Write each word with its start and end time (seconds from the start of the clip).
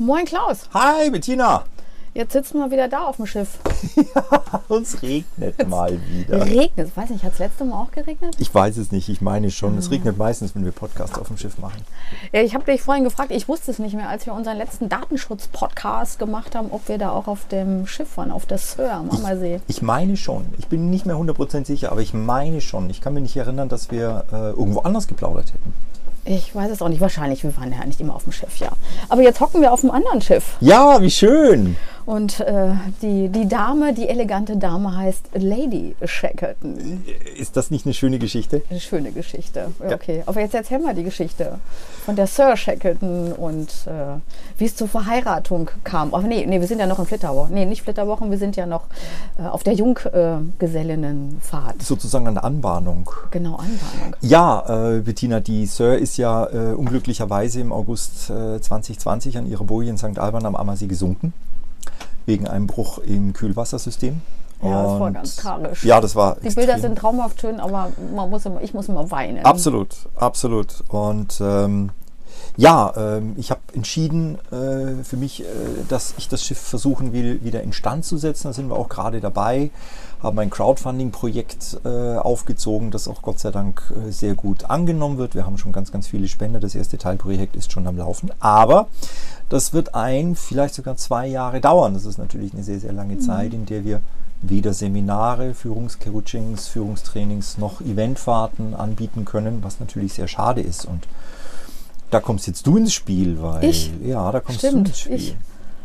Moin 0.00 0.24
Klaus. 0.26 0.68
Hi 0.74 1.10
Bettina. 1.10 1.64
Jetzt 2.14 2.32
sitzen 2.32 2.60
wir 2.60 2.70
wieder 2.70 2.86
da 2.86 3.06
auf 3.06 3.16
dem 3.16 3.26
Schiff. 3.26 3.58
ja, 3.96 4.62
uns 4.68 5.02
regnet 5.02 5.68
mal 5.68 6.00
wieder. 6.08 6.46
Regnet? 6.46 6.96
Weiß 6.96 7.10
nicht, 7.10 7.24
hat 7.24 7.32
es 7.32 7.40
letzte 7.40 7.64
Mal 7.64 7.82
auch 7.82 7.90
geregnet? 7.90 8.36
Ich 8.38 8.54
weiß 8.54 8.76
es 8.76 8.92
nicht, 8.92 9.08
ich 9.08 9.20
meine 9.20 9.50
schon. 9.50 9.76
Es 9.76 9.90
regnet 9.90 10.16
meistens, 10.16 10.54
wenn 10.54 10.64
wir 10.64 10.70
Podcasts 10.70 11.18
auf 11.18 11.26
dem 11.26 11.36
Schiff 11.36 11.58
machen. 11.58 11.82
Ja, 12.32 12.42
ich 12.42 12.54
habe 12.54 12.64
dich 12.64 12.80
vorhin 12.80 13.02
gefragt, 13.02 13.32
ich 13.32 13.48
wusste 13.48 13.72
es 13.72 13.80
nicht 13.80 13.94
mehr, 13.94 14.08
als 14.08 14.24
wir 14.24 14.34
unseren 14.34 14.56
letzten 14.56 14.88
Datenschutz-Podcast 14.88 16.20
gemacht 16.20 16.54
haben, 16.54 16.70
ob 16.70 16.88
wir 16.88 16.98
da 16.98 17.10
auch 17.10 17.26
auf 17.26 17.48
dem 17.48 17.88
Schiff 17.88 18.16
waren, 18.16 18.30
auf 18.30 18.46
der 18.46 18.58
Sir 18.58 18.92
am 18.92 19.10
Ammersee. 19.10 19.60
Ich 19.66 19.82
meine 19.82 20.16
schon. 20.16 20.46
Ich 20.58 20.68
bin 20.68 20.90
nicht 20.90 21.06
mehr 21.06 21.16
100% 21.16 21.66
sicher, 21.66 21.90
aber 21.90 22.02
ich 22.02 22.14
meine 22.14 22.60
schon. 22.60 22.88
Ich 22.88 23.00
kann 23.00 23.14
mich 23.14 23.24
nicht 23.24 23.36
erinnern, 23.36 23.68
dass 23.68 23.90
wir 23.90 24.26
äh, 24.32 24.50
irgendwo 24.50 24.80
anders 24.80 25.08
geplaudert 25.08 25.52
hätten. 25.52 25.74
Ich 26.30 26.54
weiß 26.54 26.70
es 26.70 26.82
auch 26.82 26.90
nicht. 26.90 27.00
Wahrscheinlich, 27.00 27.42
wir 27.42 27.56
waren 27.56 27.72
ja 27.72 27.82
nicht 27.86 28.00
immer 28.02 28.14
auf 28.14 28.24
dem 28.24 28.32
Schiff, 28.32 28.58
ja. 28.58 28.68
Aber 29.08 29.22
jetzt 29.22 29.40
hocken 29.40 29.62
wir 29.62 29.72
auf 29.72 29.82
einem 29.82 29.92
anderen 29.92 30.20
Schiff. 30.20 30.58
Ja, 30.60 31.00
wie 31.00 31.10
schön. 31.10 31.76
Und 32.08 32.40
äh, 32.40 32.70
die, 33.02 33.28
die 33.28 33.46
Dame, 33.46 33.92
die 33.92 34.08
elegante 34.08 34.56
Dame 34.56 34.96
heißt 34.96 35.28
Lady 35.34 35.94
Shackleton. 36.02 37.04
Ist 37.36 37.58
das 37.58 37.70
nicht 37.70 37.84
eine 37.84 37.92
schöne 37.92 38.18
Geschichte? 38.18 38.62
Eine 38.70 38.80
schöne 38.80 39.12
Geschichte. 39.12 39.72
Okay, 39.78 40.22
aber 40.24 40.40
jetzt 40.40 40.54
erzähl 40.54 40.78
mal 40.78 40.94
die 40.94 41.02
Geschichte 41.02 41.58
von 42.06 42.16
der 42.16 42.26
Sir 42.26 42.56
Shackleton 42.56 43.32
und 43.32 43.68
äh, 43.86 44.16
wie 44.56 44.64
es 44.64 44.74
zur 44.74 44.88
Verheiratung 44.88 45.70
kam. 45.84 46.14
Ach 46.14 46.22
nee, 46.22 46.46
nee, 46.46 46.60
wir 46.60 46.66
sind 46.66 46.78
ja 46.78 46.86
noch 46.86 46.98
in 46.98 47.04
Flitterwochen. 47.04 47.52
Nee, 47.52 47.66
nicht 47.66 47.82
Flitterwochen, 47.82 48.30
wir 48.30 48.38
sind 48.38 48.56
ja 48.56 48.64
noch 48.64 48.84
äh, 49.38 49.42
auf 49.42 49.62
der 49.62 49.74
Junggesellinnenfahrt. 49.74 51.82
Sozusagen 51.82 52.26
eine 52.26 52.42
Anbahnung. 52.42 53.10
Genau, 53.30 53.56
Anbahnung. 53.56 54.16
Ja, 54.22 54.94
äh, 54.94 55.00
Bettina, 55.00 55.40
die 55.40 55.66
Sir 55.66 55.98
ist 55.98 56.16
ja 56.16 56.46
äh, 56.46 56.72
unglücklicherweise 56.72 57.60
im 57.60 57.70
August 57.70 58.28
2020 58.28 59.36
an 59.36 59.46
ihrer 59.46 59.64
Boje 59.64 59.90
in 59.90 59.98
St. 59.98 60.18
Alban 60.18 60.46
am 60.46 60.56
Ammersee 60.56 60.86
gesunken 60.86 61.34
wegen 62.28 62.46
einem 62.46 62.68
Bruch 62.68 62.98
im 62.98 63.32
Kühlwassersystem. 63.32 64.20
Ja, 64.62 64.82
das 64.82 65.00
war 65.00 65.10
ganz 65.12 65.36
tragisch. 65.36 65.84
Ja, 65.84 66.00
das 66.00 66.14
war. 66.14 66.36
Die 66.36 66.46
extrem. 66.46 66.66
Bilder 66.66 66.80
sind 66.80 66.98
traumhaft 66.98 67.40
schön, 67.40 67.58
aber 67.58 67.92
man 68.14 68.28
muss 68.28 68.44
immer, 68.44 68.60
ich 68.60 68.74
muss 68.74 68.88
immer 68.88 69.10
weinen. 69.10 69.44
Absolut, 69.44 69.96
absolut. 70.16 70.84
Und 70.88 71.40
ähm, 71.40 71.90
ja, 72.58 72.92
ähm, 72.96 73.34
ich 73.36 73.52
habe 73.52 73.60
entschieden 73.72 74.36
äh, 74.50 75.04
für 75.04 75.16
mich, 75.16 75.42
äh, 75.42 75.44
dass 75.88 76.14
ich 76.18 76.28
das 76.28 76.44
Schiff 76.44 76.58
versuchen 76.58 77.12
will, 77.12 77.40
wieder 77.44 77.62
instand 77.62 78.04
zu 78.04 78.18
setzen. 78.18 78.48
Da 78.48 78.52
sind 78.52 78.68
wir 78.68 78.74
auch 78.74 78.88
gerade 78.88 79.20
dabei. 79.20 79.70
Haben 80.20 80.40
ein 80.40 80.50
Crowdfunding-Projekt 80.50 81.82
äh, 81.84 82.16
aufgezogen, 82.16 82.90
das 82.90 83.06
auch 83.06 83.22
Gott 83.22 83.38
sei 83.38 83.52
Dank 83.52 83.80
sehr 84.10 84.34
gut 84.34 84.64
angenommen 84.64 85.18
wird. 85.18 85.36
Wir 85.36 85.46
haben 85.46 85.56
schon 85.56 85.70
ganz, 85.70 85.92
ganz 85.92 86.08
viele 86.08 86.26
Spender. 86.26 86.58
Das 86.58 86.74
erste 86.74 86.98
Teilprojekt 86.98 87.54
ist 87.54 87.70
schon 87.70 87.86
am 87.86 87.96
Laufen. 87.96 88.32
Aber 88.40 88.88
das 89.48 89.72
wird 89.72 89.94
ein, 89.94 90.34
vielleicht 90.34 90.74
sogar 90.74 90.96
zwei 90.96 91.28
Jahre 91.28 91.60
dauern. 91.60 91.94
Das 91.94 92.06
ist 92.06 92.18
natürlich 92.18 92.54
eine 92.54 92.64
sehr, 92.64 92.80
sehr 92.80 92.92
lange 92.92 93.14
mhm. 93.14 93.20
Zeit, 93.20 93.54
in 93.54 93.66
der 93.66 93.84
wir 93.84 94.00
weder 94.42 94.72
Seminare, 94.72 95.54
Führungscoachings, 95.54 96.66
Führungstrainings 96.66 97.56
noch 97.58 97.80
Eventfahrten 97.80 98.74
anbieten 98.74 99.24
können, 99.24 99.62
was 99.62 99.78
natürlich 99.78 100.14
sehr 100.14 100.26
schade 100.26 100.60
ist. 100.60 100.86
Und 100.86 101.06
da 102.10 102.20
kommst 102.20 102.46
jetzt 102.46 102.66
du 102.66 102.76
ins 102.76 102.92
Spiel, 102.92 103.40
weil 103.40 103.64
ich? 103.64 103.90
ja, 104.02 104.30
da 104.32 104.40
kommst 104.40 104.60
Stimmt, 104.60 104.86
du 104.86 104.90
ins 104.90 105.00
Spiel. 105.00 105.14
Ich. 105.14 105.36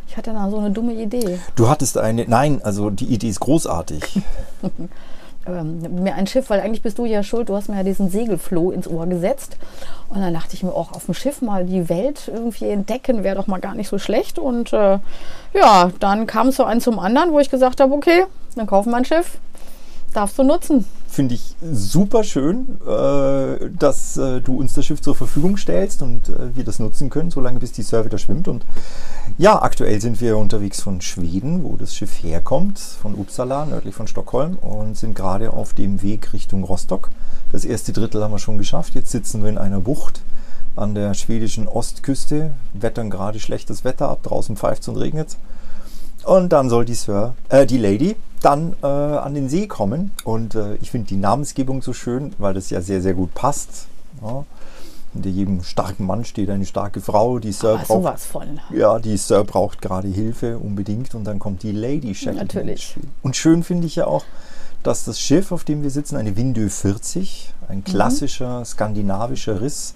ich 0.07 0.17
hatte 0.17 0.33
da 0.33 0.49
so 0.49 0.57
eine 0.57 0.71
dumme 0.71 0.93
Idee. 0.93 1.39
Du 1.55 1.69
hattest 1.69 1.97
eine, 1.97 2.25
nein, 2.27 2.61
also 2.63 2.89
die 2.89 3.05
Idee 3.05 3.29
ist 3.29 3.39
großartig. 3.39 4.03
ähm, 5.45 6.03
mir 6.03 6.15
ein 6.15 6.27
Schiff, 6.27 6.49
weil 6.49 6.61
eigentlich 6.61 6.81
bist 6.81 6.97
du 6.97 7.05
ja 7.05 7.23
schuld, 7.23 7.49
du 7.49 7.55
hast 7.55 7.67
mir 7.67 7.77
ja 7.77 7.83
diesen 7.83 8.09
Segelfloh 8.09 8.71
ins 8.71 8.87
Ohr 8.87 9.07
gesetzt. 9.07 9.57
Und 10.09 10.21
dann 10.21 10.33
dachte 10.33 10.53
ich 10.53 10.63
mir 10.63 10.73
auch, 10.73 10.93
auf 10.93 11.05
dem 11.05 11.13
Schiff 11.13 11.41
mal 11.41 11.65
die 11.65 11.89
Welt 11.89 12.31
irgendwie 12.33 12.69
entdecken, 12.69 13.23
wäre 13.23 13.35
doch 13.35 13.47
mal 13.47 13.59
gar 13.59 13.75
nicht 13.75 13.89
so 13.89 13.97
schlecht. 13.97 14.39
Und 14.39 14.71
äh, 14.73 14.99
ja, 15.53 15.91
dann 15.99 16.27
kam 16.27 16.49
es 16.49 16.55
so 16.55 16.63
ein 16.63 16.81
zum 16.81 16.99
anderen, 16.99 17.31
wo 17.31 17.39
ich 17.39 17.49
gesagt 17.49 17.81
habe, 17.81 17.93
okay, 17.93 18.25
dann 18.55 18.67
kaufen 18.67 18.91
wir 18.91 18.97
ein 18.97 19.05
Schiff, 19.05 19.37
darfst 20.13 20.37
du 20.37 20.43
nutzen. 20.43 20.85
Finde 21.13 21.35
ich 21.35 21.55
super 21.61 22.23
schön, 22.23 22.79
äh, 22.87 23.69
dass 23.77 24.17
äh, 24.17 24.41
du 24.41 24.57
uns 24.59 24.73
das 24.73 24.87
Schiff 24.87 24.99
zur 24.99 25.13
Verfügung 25.13 25.57
stellst 25.57 26.01
und 26.01 26.29
äh, 26.29 26.55
wir 26.55 26.63
das 26.63 26.79
nutzen 26.79 27.11
können, 27.11 27.29
solange 27.29 27.59
bis 27.59 27.71
die 27.71 27.83
Surf 27.83 28.07
wieder 28.07 28.17
schwimmt. 28.17 28.47
Und 28.47 28.65
ja, 29.37 29.61
aktuell 29.61 30.01
sind 30.01 30.21
wir 30.21 30.39
unterwegs 30.39 30.81
von 30.81 31.01
Schweden, 31.01 31.63
wo 31.63 31.77
das 31.77 31.93
Schiff 31.93 32.23
herkommt, 32.23 32.79
von 32.79 33.13
Uppsala, 33.13 33.67
nördlich 33.67 33.93
von 33.93 34.07
Stockholm, 34.07 34.55
und 34.55 34.97
sind 34.97 35.13
gerade 35.13 35.53
auf 35.53 35.75
dem 35.75 36.01
Weg 36.01 36.33
Richtung 36.33 36.63
Rostock. 36.63 37.11
Das 37.51 37.63
erste 37.63 37.93
Drittel 37.93 38.23
haben 38.23 38.31
wir 38.31 38.39
schon 38.39 38.57
geschafft. 38.57 38.95
Jetzt 38.95 39.11
sitzen 39.11 39.43
wir 39.43 39.51
in 39.51 39.59
einer 39.59 39.81
Bucht 39.81 40.21
an 40.75 40.95
der 40.95 41.13
schwedischen 41.13 41.67
Ostküste, 41.67 42.53
wettern 42.73 43.11
gerade 43.11 43.39
schlechtes 43.39 43.83
Wetter 43.83 44.09
ab, 44.09 44.23
draußen 44.23 44.57
pfeift 44.57 44.87
und 44.87 44.97
regnet. 44.97 45.37
Und 46.25 46.49
dann 46.49 46.69
soll 46.69 46.85
die 46.85 46.95
Sir, 46.95 47.33
äh, 47.49 47.65
die 47.65 47.77
Lady 47.77 48.15
dann 48.41 48.75
äh, 48.81 48.85
an 48.85 49.33
den 49.33 49.49
See 49.49 49.67
kommen. 49.67 50.11
Und 50.23 50.55
äh, 50.55 50.75
ich 50.75 50.91
finde 50.91 51.07
die 51.07 51.17
Namensgebung 51.17 51.81
so 51.81 51.93
schön, 51.93 52.33
weil 52.37 52.53
das 52.53 52.69
ja 52.69 52.81
sehr, 52.81 53.01
sehr 53.01 53.13
gut 53.13 53.33
passt. 53.33 53.87
Ja. 54.21 54.45
Hinter 55.13 55.29
jedem 55.29 55.63
starken 55.63 56.05
Mann 56.07 56.25
steht 56.25 56.49
eine 56.49 56.65
starke 56.65 56.99
Frau. 56.99 57.39
Die 57.39 57.51
Sir 57.51 57.79
Aber 57.87 58.01
braucht, 58.01 58.19
von. 58.19 58.59
Ja, 58.71 58.99
die 58.99 59.17
Sir 59.17 59.43
braucht 59.43 59.81
gerade 59.81 60.07
Hilfe 60.07 60.57
unbedingt. 60.57 61.13
Und 61.15 61.25
dann 61.25 61.39
kommt 61.39 61.63
die 61.63 61.71
Lady 61.71 62.15
Shackleton. 62.15 62.47
Natürlich. 62.47 62.95
Und 63.21 63.35
schön 63.35 63.63
finde 63.63 63.87
ich 63.87 63.95
ja 63.95 64.07
auch, 64.07 64.23
dass 64.81 65.05
das 65.05 65.19
Schiff, 65.19 65.51
auf 65.51 65.63
dem 65.63 65.83
wir 65.83 65.89
sitzen, 65.89 66.17
eine 66.17 66.35
Windö 66.35 66.69
40, 66.69 67.53
ein 67.69 67.83
klassischer 67.83 68.59
mhm. 68.59 68.65
skandinavischer 68.65 69.61
Riss, 69.61 69.93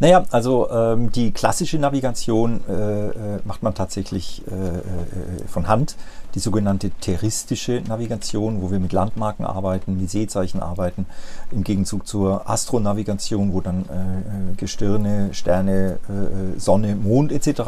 Naja, 0.00 0.24
also 0.30 0.70
ähm, 0.70 1.10
die 1.10 1.32
klassische 1.32 1.78
Navigation 1.78 2.60
äh, 2.68 2.72
äh, 2.72 3.12
macht 3.44 3.62
man 3.62 3.74
tatsächlich 3.74 4.42
äh, 4.46 4.54
äh, 4.54 5.48
von 5.48 5.66
Hand 5.66 5.96
die 6.38 6.42
sogenannte 6.42 6.90
terristische 6.90 7.82
Navigation, 7.88 8.62
wo 8.62 8.70
wir 8.70 8.78
mit 8.78 8.92
Landmarken 8.92 9.44
arbeiten, 9.44 9.98
mit 10.00 10.08
Seezeichen 10.08 10.60
arbeiten, 10.60 11.04
im 11.50 11.64
Gegenzug 11.64 12.06
zur 12.06 12.48
Astronavigation, 12.48 13.52
wo 13.52 13.60
dann 13.60 13.84
äh, 13.90 14.52
äh 14.52 14.54
Gestirne, 14.56 15.30
Sterne, 15.32 15.98
äh, 16.08 16.12
äh, 16.12 16.58
Sonne, 16.58 16.94
Mond 16.94 17.32
etc. 17.32 17.60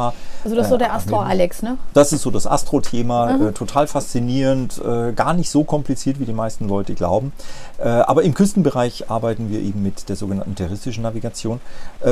Also 0.44 0.54
das 0.54 0.66
ist 0.66 0.70
so 0.70 0.76
der 0.76 0.94
Astro-Alex, 0.94 1.62
ne? 1.62 1.78
Das 1.94 2.12
ist 2.12 2.22
so 2.22 2.30
das 2.30 2.46
Astro-Thema, 2.46 3.32
mhm. 3.32 3.48
äh, 3.48 3.52
total 3.52 3.88
faszinierend, 3.88 4.80
äh, 4.84 5.12
gar 5.14 5.34
nicht 5.34 5.50
so 5.50 5.64
kompliziert, 5.64 6.20
wie 6.20 6.24
die 6.24 6.32
meisten 6.32 6.68
Leute 6.68 6.94
glauben. 6.94 7.32
aber 7.82 8.22
im 8.22 8.34
Küstenbereich 8.34 9.10
arbeiten 9.10 9.50
wir 9.50 9.60
eben 9.60 9.82
mit 9.82 10.08
der 10.08 10.16
sogenannten 10.16 10.54
terroristischen 10.54 11.02
Navigation 11.02 11.60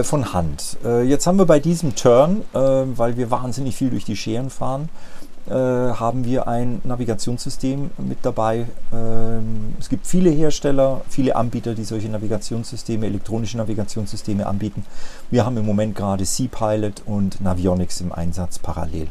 von 0.03 0.33
Hand. 0.33 0.79
jetzt 1.05 1.27
haben 1.27 1.39
wir 1.39 1.45
bei 1.45 1.61
diesem 1.61 1.95
Turn, 1.95 2.43
weil 2.53 3.17
wir 3.17 3.31
wahnsinnig 3.31 3.77
viel 3.77 3.91
durch 3.91 4.05
die 4.05 4.17
Scheren 4.17 4.51
fahren, 4.51 4.89
äh, 4.89 5.28
haben 5.55 6.25
wir 6.25 6.49
ein 6.49 6.81
Navigationssystem 6.85 7.91
mit 7.99 8.19
dabei. 8.23 8.67
Ähm, 8.93 9.75
es 9.79 9.89
gibt 9.89 10.06
viele 10.06 10.31
Hersteller, 10.31 11.00
viele 11.09 11.37
Anbieter, 11.37 11.75
die 11.75 11.85
solche 11.85 12.09
Navigationssysteme, 12.09 13.06
elektronische 13.06 13.56
Navigationssysteme 13.56 14.47
anbieten. 14.47 14.85
Wir 15.31 15.47
haben 15.47 15.56
im 15.56 15.67
Moment 15.67 15.95
gerade 15.95 16.25
Sea-Pilot 16.25 17.03
und 17.06 17.41
Navionics 17.41 18.00
im 18.00 18.12
Einsatz 18.12 18.59
parallel. 18.59 19.09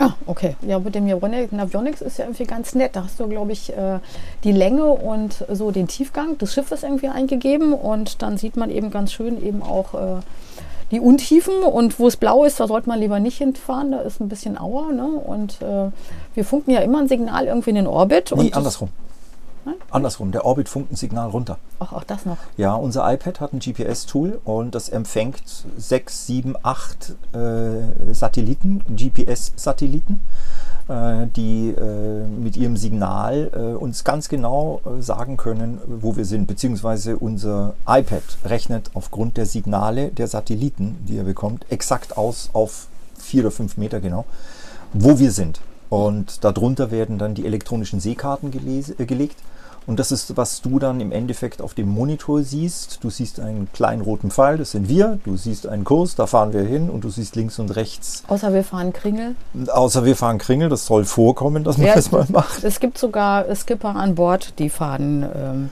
Ah, 0.00 0.12
okay. 0.26 0.54
Ja, 0.62 0.78
mit 0.78 0.94
dem 0.94 1.06
Navionics 1.06 2.02
ist 2.02 2.18
ja 2.18 2.26
irgendwie 2.26 2.44
ganz 2.44 2.74
nett. 2.76 2.94
Da 2.94 3.04
hast 3.04 3.18
du, 3.18 3.26
glaube 3.26 3.50
ich, 3.50 3.76
äh, 3.76 3.98
die 4.44 4.52
Länge 4.52 4.84
und 4.84 5.44
so 5.50 5.72
den 5.72 5.88
Tiefgang 5.88 6.38
des 6.38 6.54
Schiffes 6.54 6.84
irgendwie 6.84 7.08
eingegeben 7.08 7.72
und 7.72 8.22
dann 8.22 8.38
sieht 8.38 8.56
man 8.56 8.70
eben 8.70 8.92
ganz 8.92 9.12
schön 9.12 9.42
eben 9.44 9.60
auch 9.62 9.94
äh, 9.94 10.20
die 10.90 11.00
Untiefen 11.00 11.62
und 11.62 11.98
wo 11.98 12.06
es 12.06 12.16
blau 12.16 12.44
ist, 12.44 12.60
da 12.60 12.66
sollte 12.66 12.88
man 12.88 12.98
lieber 12.98 13.20
nicht 13.20 13.38
hinfahren, 13.38 13.92
da 13.92 14.00
ist 14.00 14.20
ein 14.20 14.28
bisschen 14.28 14.58
Auer. 14.58 14.92
Ne? 14.92 15.06
Und 15.06 15.60
äh, 15.62 15.90
wir 16.34 16.44
funken 16.44 16.70
ja 16.70 16.80
immer 16.80 16.98
ein 17.00 17.08
Signal 17.08 17.46
irgendwie 17.46 17.70
in 17.70 17.76
den 17.76 17.86
Orbit. 17.86 18.32
Nee, 18.36 18.52
andersrum. 18.52 18.88
Nein? 19.64 19.74
Andersrum, 19.90 20.32
der 20.32 20.46
Orbit 20.46 20.68
funkt 20.68 20.92
ein 20.92 20.96
Signal 20.96 21.28
runter. 21.28 21.58
Ach, 21.78 21.92
auch 21.92 22.04
das 22.04 22.24
noch. 22.24 22.38
Ja, 22.56 22.74
unser 22.74 23.12
iPad 23.12 23.40
hat 23.40 23.52
ein 23.52 23.58
GPS-Tool 23.58 24.40
und 24.44 24.74
das 24.74 24.88
empfängt 24.88 25.42
sechs, 25.76 26.26
sieben, 26.26 26.54
acht 26.62 27.14
äh, 27.34 28.14
Satelliten, 28.14 28.82
GPS-Satelliten. 28.88 30.20
Äh, 30.88 31.26
die 31.36 31.68
äh, 31.68 32.26
mit 32.26 32.56
ihrem 32.56 32.78
Signal 32.78 33.50
äh, 33.54 33.76
uns 33.76 34.04
ganz 34.04 34.30
genau 34.30 34.80
sagen 35.00 35.36
können, 35.36 35.80
wo 35.86 36.16
wir 36.16 36.24
sind, 36.24 36.46
beziehungsweise 36.46 37.18
unser 37.18 37.74
iPad 37.86 38.22
rechnet 38.46 38.90
aufgrund 38.94 39.36
der 39.36 39.44
Signale 39.44 40.08
der 40.08 40.28
Satelliten, 40.28 40.96
die 41.06 41.18
er 41.18 41.24
bekommt, 41.24 41.66
exakt 41.68 42.16
aus 42.16 42.48
auf 42.54 42.86
vier 43.18 43.42
oder 43.42 43.50
fünf 43.50 43.76
Meter 43.76 44.00
genau, 44.00 44.24
wo 44.94 45.18
wir 45.18 45.30
sind. 45.30 45.60
Und 45.90 46.42
darunter 46.42 46.90
werden 46.90 47.18
dann 47.18 47.34
die 47.34 47.44
elektronischen 47.44 48.00
Seekarten 48.00 48.50
gelegt 48.50 49.36
und 49.88 49.98
das 49.98 50.12
ist, 50.12 50.36
was 50.36 50.60
du 50.60 50.78
dann 50.78 51.00
im 51.00 51.12
Endeffekt 51.12 51.62
auf 51.62 51.72
dem 51.72 51.88
Monitor 51.88 52.42
siehst. 52.42 53.02
Du 53.02 53.08
siehst 53.08 53.40
einen 53.40 53.72
kleinen 53.72 54.02
roten 54.02 54.30
Pfeil, 54.30 54.58
das 54.58 54.72
sind 54.72 54.86
wir. 54.90 55.18
Du 55.24 55.38
siehst 55.38 55.66
einen 55.66 55.84
Kurs, 55.84 56.14
da 56.14 56.26
fahren 56.26 56.52
wir 56.52 56.60
hin 56.60 56.90
und 56.90 57.04
du 57.04 57.08
siehst 57.08 57.36
links 57.36 57.58
und 57.58 57.74
rechts. 57.74 58.22
Außer 58.28 58.52
wir 58.52 58.64
fahren 58.64 58.92
Kringel. 58.92 59.34
Außer 59.66 60.04
wir 60.04 60.14
fahren 60.14 60.36
Kringel, 60.36 60.68
das 60.68 60.84
soll 60.84 61.06
vorkommen, 61.06 61.64
dass 61.64 61.78
man 61.78 61.86
ja, 61.86 61.94
das 61.96 62.12
mal 62.12 62.26
macht. 62.28 62.64
Es 62.64 62.80
gibt 62.80 62.98
sogar 62.98 63.46
Skipper 63.56 63.96
an 63.96 64.14
Bord, 64.14 64.58
die 64.58 64.68
fahren 64.68 65.26
ähm, 65.34 65.70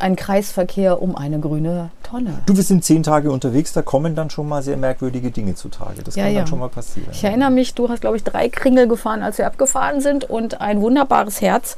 einen 0.00 0.16
Kreisverkehr 0.16 1.02
um 1.02 1.14
eine 1.14 1.38
grüne 1.38 1.90
Tonne. 2.04 2.38
Du, 2.46 2.56
wir 2.56 2.62
sind 2.62 2.84
zehn 2.84 3.02
Tage 3.02 3.30
unterwegs, 3.30 3.74
da 3.74 3.82
kommen 3.82 4.14
dann 4.14 4.30
schon 4.30 4.48
mal 4.48 4.62
sehr 4.62 4.78
merkwürdige 4.78 5.30
Dinge 5.30 5.54
zutage. 5.54 6.02
Das 6.02 6.16
ja, 6.16 6.24
kann 6.24 6.32
ja. 6.32 6.38
dann 6.38 6.46
schon 6.46 6.60
mal 6.60 6.70
passieren. 6.70 7.10
Ich 7.12 7.22
erinnere 7.22 7.50
mich, 7.50 7.74
du 7.74 7.90
hast, 7.90 8.00
glaube 8.00 8.16
ich, 8.16 8.24
drei 8.24 8.48
Kringel 8.48 8.88
gefahren, 8.88 9.22
als 9.22 9.36
wir 9.36 9.46
abgefahren 9.46 10.00
sind 10.00 10.24
und 10.24 10.62
ein 10.62 10.80
wunderbares 10.80 11.42
Herz 11.42 11.76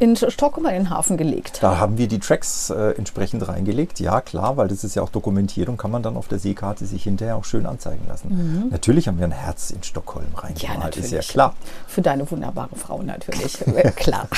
in 0.00 0.16
Stockholm 0.16 0.66
in 0.66 0.72
den 0.72 0.95
Hafen 0.96 1.16
gelegt. 1.16 1.58
Da 1.62 1.78
haben 1.78 1.98
wir 1.98 2.08
die 2.08 2.18
Tracks 2.18 2.70
äh, 2.70 2.92
entsprechend 2.96 3.46
reingelegt. 3.46 4.00
Ja, 4.00 4.20
klar, 4.20 4.56
weil 4.56 4.68
das 4.68 4.84
ist 4.84 4.94
ja 4.94 5.02
auch 5.02 5.10
dokumentiert 5.10 5.68
und 5.68 5.76
kann 5.76 5.90
man 5.90 6.02
dann 6.02 6.16
auf 6.16 6.28
der 6.28 6.38
Seekarte 6.38 6.86
sich 6.86 7.04
hinterher 7.04 7.36
auch 7.36 7.44
schön 7.44 7.66
anzeigen 7.66 8.04
lassen. 8.08 8.28
Mhm. 8.28 8.68
Natürlich 8.70 9.08
haben 9.08 9.18
wir 9.18 9.26
ein 9.26 9.32
Herz 9.32 9.70
in 9.70 9.82
Stockholm 9.82 10.26
reingemalt, 10.34 10.62
ja, 10.62 10.84
natürlich. 10.84 11.12
ist 11.12 11.12
ja 11.12 11.20
klar. 11.20 11.54
Für 11.86 12.02
deine 12.02 12.28
wunderbare 12.30 12.74
Frau 12.76 13.02
natürlich, 13.02 13.58
klar. 13.96 14.28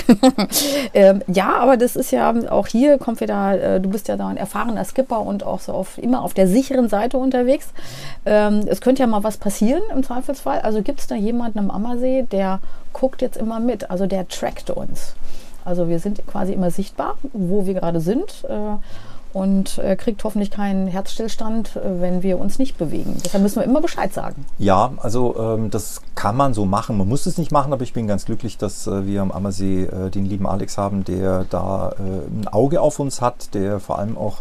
ähm, 0.95 1.23
ja, 1.29 1.57
aber 1.57 1.77
das 1.77 1.97
ist 1.97 2.11
ja 2.11 2.35
auch 2.51 2.67
hier 2.67 2.99
kommt 2.99 3.21
wieder, 3.21 3.61
äh, 3.77 3.81
du 3.81 3.89
bist 3.89 4.09
ja 4.09 4.17
da 4.17 4.29
ein 4.29 4.37
erfahrener 4.37 4.85
Skipper 4.85 5.21
und 5.21 5.45
auch 5.45 5.61
so 5.61 5.73
auf, 5.73 5.99
immer 5.99 6.23
auf 6.23 6.35
der 6.35 6.49
sicheren 6.49 6.89
Seite 6.89 7.19
unterwegs. 7.19 7.69
Ähm, 8.27 8.65
es 8.67 8.81
könnte 8.81 9.03
ja 9.03 9.07
mal 9.07 9.25
was 9.25 9.37
passieren 9.37 9.83
im 9.95 10.03
Zweifelsfall. 10.03 10.61
Also 10.61 10.83
gibt 10.83 11.01
es 11.01 11.07
da 11.07 11.15
jemanden 11.15 11.59
am 11.59 11.71
Ammersee, 11.71 12.27
der 12.31 12.61
guckt 12.93 13.23
jetzt 13.23 13.37
immer 13.37 13.61
mit, 13.61 13.91
also 13.91 14.07
der 14.07 14.27
trackt 14.29 14.71
uns. 14.71 15.15
Also 15.69 15.89
wir 15.89 15.99
sind 15.99 16.27
quasi 16.27 16.53
immer 16.53 16.71
sichtbar, 16.71 17.17
wo 17.33 17.67
wir 17.67 17.75
gerade 17.75 18.01
sind. 18.01 18.45
Äh, 18.49 18.77
und 19.35 19.77
äh, 19.79 19.95
kriegt 19.95 20.25
hoffentlich 20.25 20.51
keinen 20.51 20.87
Herzstillstand, 20.87 21.77
äh, 21.77 22.01
wenn 22.01 22.23
wir 22.23 22.39
uns 22.39 22.59
nicht 22.59 22.79
bewegen. 22.79 23.17
Deshalb 23.23 23.43
müssen 23.43 23.57
wir 23.57 23.65
immer 23.65 23.83
Bescheid 23.83 24.13
sagen. 24.13 24.47
Ja, 24.59 24.93
also 24.99 25.37
ähm, 25.39 25.71
das 25.71 26.01
kann 26.15 26.35
man 26.35 26.55
so 26.55 26.65
machen. 26.65 26.97
Man 26.97 27.09
muss 27.09 27.27
es 27.27 27.37
nicht 27.37 27.53
machen, 27.53 27.73
aber 27.73 27.83
ich 27.83 27.93
bin 27.93 28.07
ganz 28.07 28.25
glücklich, 28.25 28.57
dass 28.57 28.87
äh, 28.87 29.07
wir 29.07 29.21
am 29.21 29.31
Ammersee 29.31 29.85
äh, 29.85 30.11
den 30.11 30.25
lieben 30.25 30.47
Alex 30.47 30.79
haben, 30.79 31.05
der 31.05 31.45
da 31.51 31.91
äh, 31.91 32.43
ein 32.43 32.49
Auge 32.49 32.81
auf 32.81 32.99
uns 33.01 33.21
hat, 33.21 33.55
der 33.55 33.81
vor 33.81 33.99
allem 33.99 34.17
auch 34.17 34.39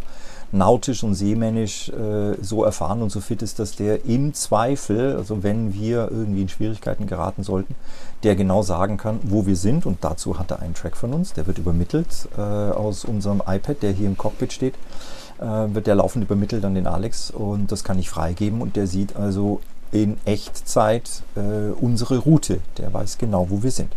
nautisch 0.52 1.04
und 1.04 1.14
seemännisch 1.16 1.90
äh, 1.90 2.36
so 2.42 2.64
erfahren 2.64 3.02
und 3.02 3.12
so 3.12 3.20
fit 3.20 3.42
ist, 3.42 3.60
dass 3.60 3.76
der 3.76 4.06
im 4.06 4.34
Zweifel, 4.34 5.18
also 5.18 5.44
wenn 5.44 5.74
wir 5.74 6.10
irgendwie 6.10 6.44
in 6.44 6.50
Schwierigkeiten 6.50 7.08
geraten 7.08 7.44
sollten, 7.44 7.76
der 8.24 8.36
genau 8.36 8.62
sagen 8.64 8.98
kann, 8.98 9.20
wo 9.24 9.46
wir 9.46 9.56
sind. 9.56 9.86
Und 9.86 10.04
dazu 10.04 10.40
hat 10.40 10.52
er 10.52 10.60
einen 10.60 10.74
Track 10.74 10.98
von 10.98 11.14
uns, 11.14 11.34
der 11.34 11.48
wird 11.48 11.58
übermittelt 11.58 12.28
äh, 12.38 12.42
aus 12.42 13.06
unserem 13.06 13.42
iPad, 13.46 13.82
der 13.82 13.92
hier 13.92 14.08
im 14.08 14.18
Cockpit 14.18 14.54
steht, 14.54 14.76
äh, 15.40 15.46
wird 15.46 15.88
der 15.88 15.96
laufend 15.96 16.26
übermittelt 16.26 16.66
an 16.66 16.76
den 16.76 16.88
Alex 16.88 17.32
und 17.32 17.72
das 17.72 17.84
kann 17.84 18.00
ich 18.00 18.10
freigeben 18.10 18.62
und 18.62 18.76
der 18.76 18.88
sieht 18.88 19.16
also 19.16 19.62
in 19.92 20.18
Echtzeit 20.26 21.24
äh, 21.36 21.72
unsere 21.80 22.18
Route. 22.18 22.60
Der 22.78 22.94
weiß 22.94 23.18
genau, 23.18 23.50
wo 23.50 23.64
wir 23.64 23.72
sind. 23.72 23.92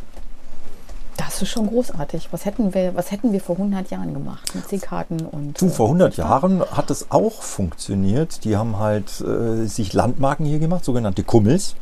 Das 1.17 1.43
ist 1.43 1.51
schon 1.51 1.67
großartig. 1.67 2.29
Was 2.31 2.47
hätten 2.47 2.73
wir, 2.73 2.95
was 2.95 3.11
hätten 3.11 3.33
wir 3.33 3.41
vor 3.41 3.57
100 3.57 3.91
Jahren 3.91 4.15
gemacht 4.15 4.55
mit 4.55 4.67
Seekarten 4.69 5.21
und. 5.27 5.61
Du, 5.61 5.69
vor 5.69 5.87
100 5.87 6.15
äh, 6.17 6.23
Jahren 6.23 6.63
hat 6.63 6.91
es 6.91 7.11
auch 7.11 7.43
funktioniert. 7.43 8.45
Die 8.45 8.57
haben 8.57 8.79
halt 8.79 9.21
äh, 9.21 9.67
sich 9.67 9.93
Landmarken 9.93 10.47
hier 10.47 10.59
gemacht, 10.59 10.85
sogenannte 10.85 11.23
Kummels. 11.23 11.75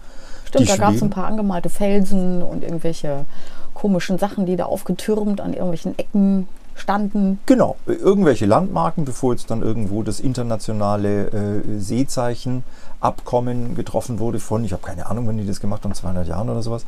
Stimmt, 0.49 0.71
da 0.71 0.77
gab 0.77 0.95
es 0.95 1.03
ein 1.03 1.11
paar 1.11 1.27
angemalte 1.27 1.69
Felsen 1.69 2.43
und 2.43 2.65
irgendwelche 2.65 3.27
komischen 3.75 4.19
Sachen, 4.19 4.47
die 4.47 4.57
da 4.57 4.65
aufgetürmt 4.65 5.41
an 5.41 5.53
irgendwelchen 5.53 5.99
Ecken 5.99 6.49
standen. 6.79 7.39
Genau, 7.47 7.77
irgendwelche 7.87 8.47
Landmarken, 8.47 9.05
bevor 9.05 9.33
jetzt 9.33 9.51
dann 9.51 9.63
irgendwo 9.63 10.03
das 10.03 10.21
internationale 10.21 11.29
äh, 11.29 11.79
Seezeichen 11.79 12.65
Abkommen 13.01 13.77
getroffen 13.77 14.19
wurde 14.19 14.41
von, 14.41 14.65
ich 14.65 14.73
habe 14.73 14.83
keine 14.85 15.07
Ahnung, 15.07 15.29
wann 15.29 15.39
die 15.39 15.47
das 15.47 15.61
gemacht 15.61 15.85
haben, 15.85 15.95
200 15.95 16.27
Jahren 16.27 16.51
oder 16.51 16.63
sowas, 16.63 16.85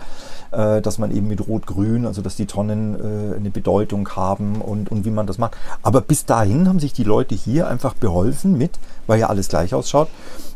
äh, 0.51 0.81
dass 0.83 0.99
man 0.99 1.13
eben 1.13 1.29
mit 1.29 1.47
Rot-Grün, 1.47 2.05
also 2.05 2.21
dass 2.21 2.35
die 2.35 2.47
Tonnen 2.47 2.95
äh, 2.97 3.37
eine 3.37 3.51
Bedeutung 3.51 4.09
haben 4.17 4.61
und, 4.61 4.91
und 4.91 5.05
wie 5.05 5.13
man 5.13 5.29
das 5.29 5.39
macht. 5.39 5.57
Aber 5.83 6.01
bis 6.01 6.27
dahin 6.27 6.69
haben 6.69 6.81
sich 6.81 6.93
die 6.93 7.05
Leute 7.05 7.37
hier 7.37 7.69
einfach 7.69 7.95
beholfen 7.95 8.59
mit, 8.59 8.73
weil 9.07 9.21
ja 9.21 9.29
alles 9.29 9.49
gleich 9.49 9.73
ausschaut, 9.73 10.09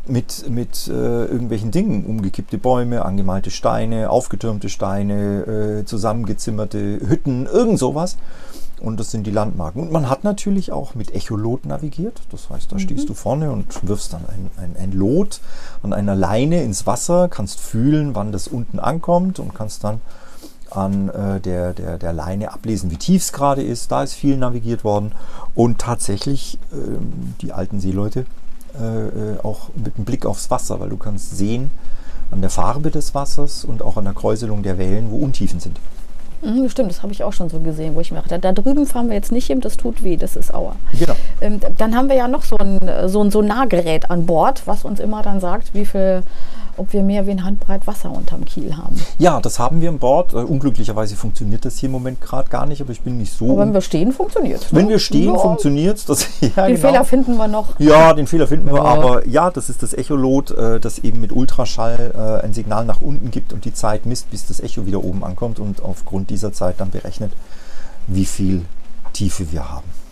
mit, 0.07 0.49
mit 0.49 0.87
äh, 0.87 0.91
irgendwelchen 0.91 1.71
Dingen. 1.71 2.05
Umgekippte 2.05 2.57
Bäume, 2.57 3.05
angemalte 3.05 3.49
Steine, 3.49 4.09
aufgetürmte 4.09 4.67
Steine, 4.67 5.79
äh, 5.81 5.85
zusammengezimmerte 5.85 6.99
Hütten, 7.07 7.45
irgend 7.45 7.79
sowas. 7.79 8.17
Und 8.85 8.99
das 8.99 9.09
sind 9.09 9.25
die 9.25 9.31
Landmarken. 9.31 9.81
Und 9.81 9.91
man 9.91 10.09
hat 10.09 10.23
natürlich 10.23 10.71
auch 10.71 10.93
mit 10.93 11.15
Echolot 11.15 11.65
navigiert. 11.65 12.21
Das 12.29 12.51
heißt, 12.51 12.71
da 12.71 12.75
mhm. 12.75 12.81
stehst 12.81 13.09
du 13.09 13.15
vorne 13.15 13.51
und 13.51 13.87
wirfst 13.87 14.13
dann 14.13 14.25
ein, 14.27 14.51
ein, 14.57 14.75
ein 14.79 14.91
Lot 14.91 15.41
an 15.81 15.91
einer 15.91 16.13
Leine 16.13 16.61
ins 16.61 16.85
Wasser, 16.85 17.27
kannst 17.27 17.59
fühlen, 17.59 18.13
wann 18.13 18.31
das 18.31 18.47
unten 18.47 18.77
ankommt 18.77 19.39
und 19.39 19.55
kannst 19.55 19.83
dann 19.83 20.01
an 20.69 21.09
äh, 21.09 21.39
der, 21.39 21.73
der, 21.73 21.97
der 21.97 22.13
Leine 22.13 22.53
ablesen, 22.53 22.91
wie 22.91 22.97
tief 22.97 23.23
es 23.23 23.33
gerade 23.33 23.63
ist. 23.63 23.91
Da 23.91 24.03
ist 24.03 24.13
viel 24.13 24.37
navigiert 24.37 24.83
worden. 24.83 25.13
Und 25.55 25.79
tatsächlich, 25.79 26.59
äh, 26.71 26.75
die 27.41 27.53
alten 27.53 27.79
Seeleute, 27.79 28.27
äh, 28.79 29.07
äh, 29.07 29.39
auch 29.41 29.69
mit 29.75 29.95
einem 29.95 30.05
Blick 30.05 30.27
aufs 30.27 30.51
Wasser, 30.51 30.79
weil 30.79 30.89
du 30.89 30.97
kannst 30.97 31.35
sehen 31.35 31.71
an 32.29 32.41
der 32.41 32.51
Farbe 32.51 32.91
des 32.91 33.15
Wassers 33.15 33.65
und 33.65 33.81
auch 33.81 33.97
an 33.97 34.03
der 34.03 34.13
Kräuselung 34.13 34.61
der 34.61 34.77
Wellen, 34.77 35.09
wo 35.09 35.17
Untiefen 35.17 35.59
sind. 35.59 35.79
Mhm, 36.45 36.69
stimmt, 36.69 36.91
das 36.91 37.01
habe 37.01 37.11
ich 37.11 37.23
auch 37.23 37.33
schon 37.33 37.49
so 37.49 37.59
gesehen, 37.59 37.95
wo 37.95 38.01
ich 38.01 38.11
mir 38.11 38.19
dachte, 38.19 38.37
da 38.37 38.51
drüben 38.51 38.85
fahren 38.85 39.07
wir 39.07 39.15
jetzt 39.15 39.31
nicht 39.31 39.47
hin, 39.47 39.61
das 39.61 39.77
tut 39.77 40.03
weh, 40.03 40.15
das 40.15 40.35
ist 40.35 40.53
Aua. 40.53 40.75
Genau. 40.97 41.15
Ähm, 41.41 41.59
dann 41.77 41.95
haben 41.95 42.07
wir 42.07 42.15
ja 42.15 42.27
noch 42.27 42.43
so 42.43 42.57
ein, 42.57 42.79
so 43.07 43.23
ein 43.23 43.31
Sonargerät 43.31 44.11
an 44.11 44.25
Bord, 44.25 44.61
was 44.65 44.85
uns 44.85 44.99
immer 44.99 45.23
dann 45.23 45.39
sagt, 45.39 45.73
wie 45.73 45.85
viel 45.85 46.21
ob 46.77 46.93
wir 46.93 47.03
mehr 47.03 47.27
wie 47.27 47.31
ein 47.31 47.43
Handbreit 47.43 47.87
Wasser 47.87 48.11
unterm 48.11 48.45
Kiel 48.45 48.77
haben. 48.77 48.95
Ja, 49.17 49.39
das 49.39 49.59
haben 49.59 49.81
wir 49.81 49.89
an 49.89 49.99
Bord. 49.99 50.33
Uh, 50.33 50.39
unglücklicherweise 50.39 51.15
funktioniert 51.15 51.65
das 51.65 51.77
hier 51.77 51.87
im 51.87 51.93
Moment 51.93 52.21
gerade 52.21 52.49
gar 52.49 52.65
nicht, 52.65 52.81
aber 52.81 52.91
ich 52.91 53.01
bin 53.01 53.17
nicht 53.17 53.33
so. 53.33 53.51
Aber 53.51 53.61
wenn 53.61 53.73
wir 53.73 53.81
stehen, 53.81 54.11
funktioniert 54.11 54.63
es. 54.63 54.73
Wenn 54.73 54.85
ne? 54.85 54.91
wir 54.91 54.99
stehen, 54.99 55.33
ja. 55.33 55.39
funktioniert 55.39 55.97
es. 56.09 56.27
Ja, 56.55 56.67
den 56.67 56.75
genau. 56.75 56.89
Fehler 56.89 57.05
finden 57.05 57.37
wir 57.37 57.47
noch. 57.47 57.79
Ja, 57.79 58.13
den 58.13 58.27
Fehler 58.27 58.47
finden 58.47 58.71
wir, 58.71 58.83
aber 58.83 59.27
ja, 59.27 59.49
das 59.49 59.69
ist 59.69 59.81
das 59.83 59.93
Echolot, 59.93 60.51
äh, 60.51 60.79
das 60.79 60.99
eben 60.99 61.19
mit 61.19 61.31
Ultraschall 61.31 62.13
äh, 62.15 62.45
ein 62.45 62.53
Signal 62.53 62.85
nach 62.85 63.01
unten 63.01 63.31
gibt 63.31 63.51
und 63.51 63.65
die 63.65 63.73
Zeit 63.73 64.05
misst, 64.05 64.29
bis 64.31 64.45
das 64.45 64.59
Echo 64.59 64.85
wieder 64.85 65.03
oben 65.03 65.23
ankommt 65.23 65.59
und 65.59 65.81
aufgrund 65.81 66.29
dieser 66.29 66.53
Zeit 66.53 66.75
dann 66.79 66.91
berechnet, 66.91 67.31
wie 68.07 68.25
viel 68.25 68.65
Tiefe 69.13 69.51
wir 69.51 69.71
haben. 69.71 70.04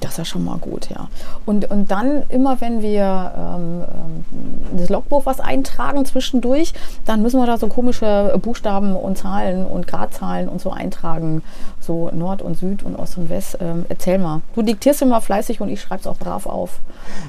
Das 0.00 0.12
ist 0.12 0.18
ja 0.18 0.24
schon 0.24 0.44
mal 0.44 0.56
gut, 0.58 0.88
ja. 0.90 1.08
Und, 1.46 1.70
und 1.70 1.90
dann 1.90 2.22
immer, 2.28 2.60
wenn 2.60 2.82
wir 2.82 3.32
ähm, 3.36 3.82
ähm, 3.82 4.78
das 4.78 4.88
Logbuch 4.88 5.26
was 5.26 5.40
eintragen 5.40 6.04
zwischendurch, 6.04 6.72
dann 7.04 7.22
müssen 7.22 7.38
wir 7.38 7.46
da 7.46 7.58
so 7.58 7.68
komische 7.68 8.38
Buchstaben 8.42 8.96
und 8.96 9.18
Zahlen 9.18 9.66
und 9.66 9.86
Gradzahlen 9.86 10.48
und 10.48 10.60
so 10.60 10.70
eintragen. 10.70 11.42
So 11.80 12.10
Nord 12.12 12.42
und 12.42 12.56
Süd 12.56 12.82
und 12.82 12.96
Ost 12.96 13.18
und 13.18 13.28
West. 13.28 13.58
Ähm, 13.60 13.84
erzähl 13.88 14.18
mal. 14.18 14.42
Du 14.54 14.62
diktierst 14.62 15.02
immer 15.02 15.20
fleißig 15.20 15.60
und 15.60 15.68
ich 15.68 15.80
schreibe 15.80 16.00
es 16.00 16.06
auch 16.06 16.16
brav 16.16 16.46
auf. 16.46 16.80